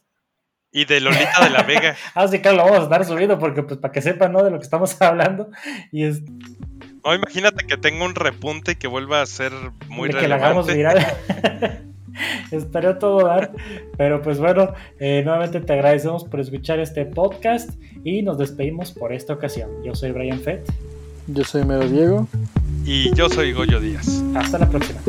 [0.71, 1.95] Y de Lolita de la Vega.
[2.13, 4.43] Así que lo vamos a estar subiendo porque pues para que sepan, ¿no?
[4.43, 5.49] De lo que estamos hablando.
[5.91, 6.21] Y es...
[7.03, 9.51] No, imagínate que tenga un repunte y que vuelva a ser
[9.88, 11.03] muy de que la hagamos viral.
[12.51, 13.51] Estaría todo dar.
[13.97, 17.72] Pero pues bueno, eh, nuevamente te agradecemos por escuchar este podcast
[18.03, 19.70] y nos despedimos por esta ocasión.
[19.84, 20.72] Yo soy Brian Fett.
[21.28, 22.28] Yo soy Mero Diego.
[22.86, 24.24] Y yo soy Goyo Díaz.
[24.36, 24.99] Hasta la próxima.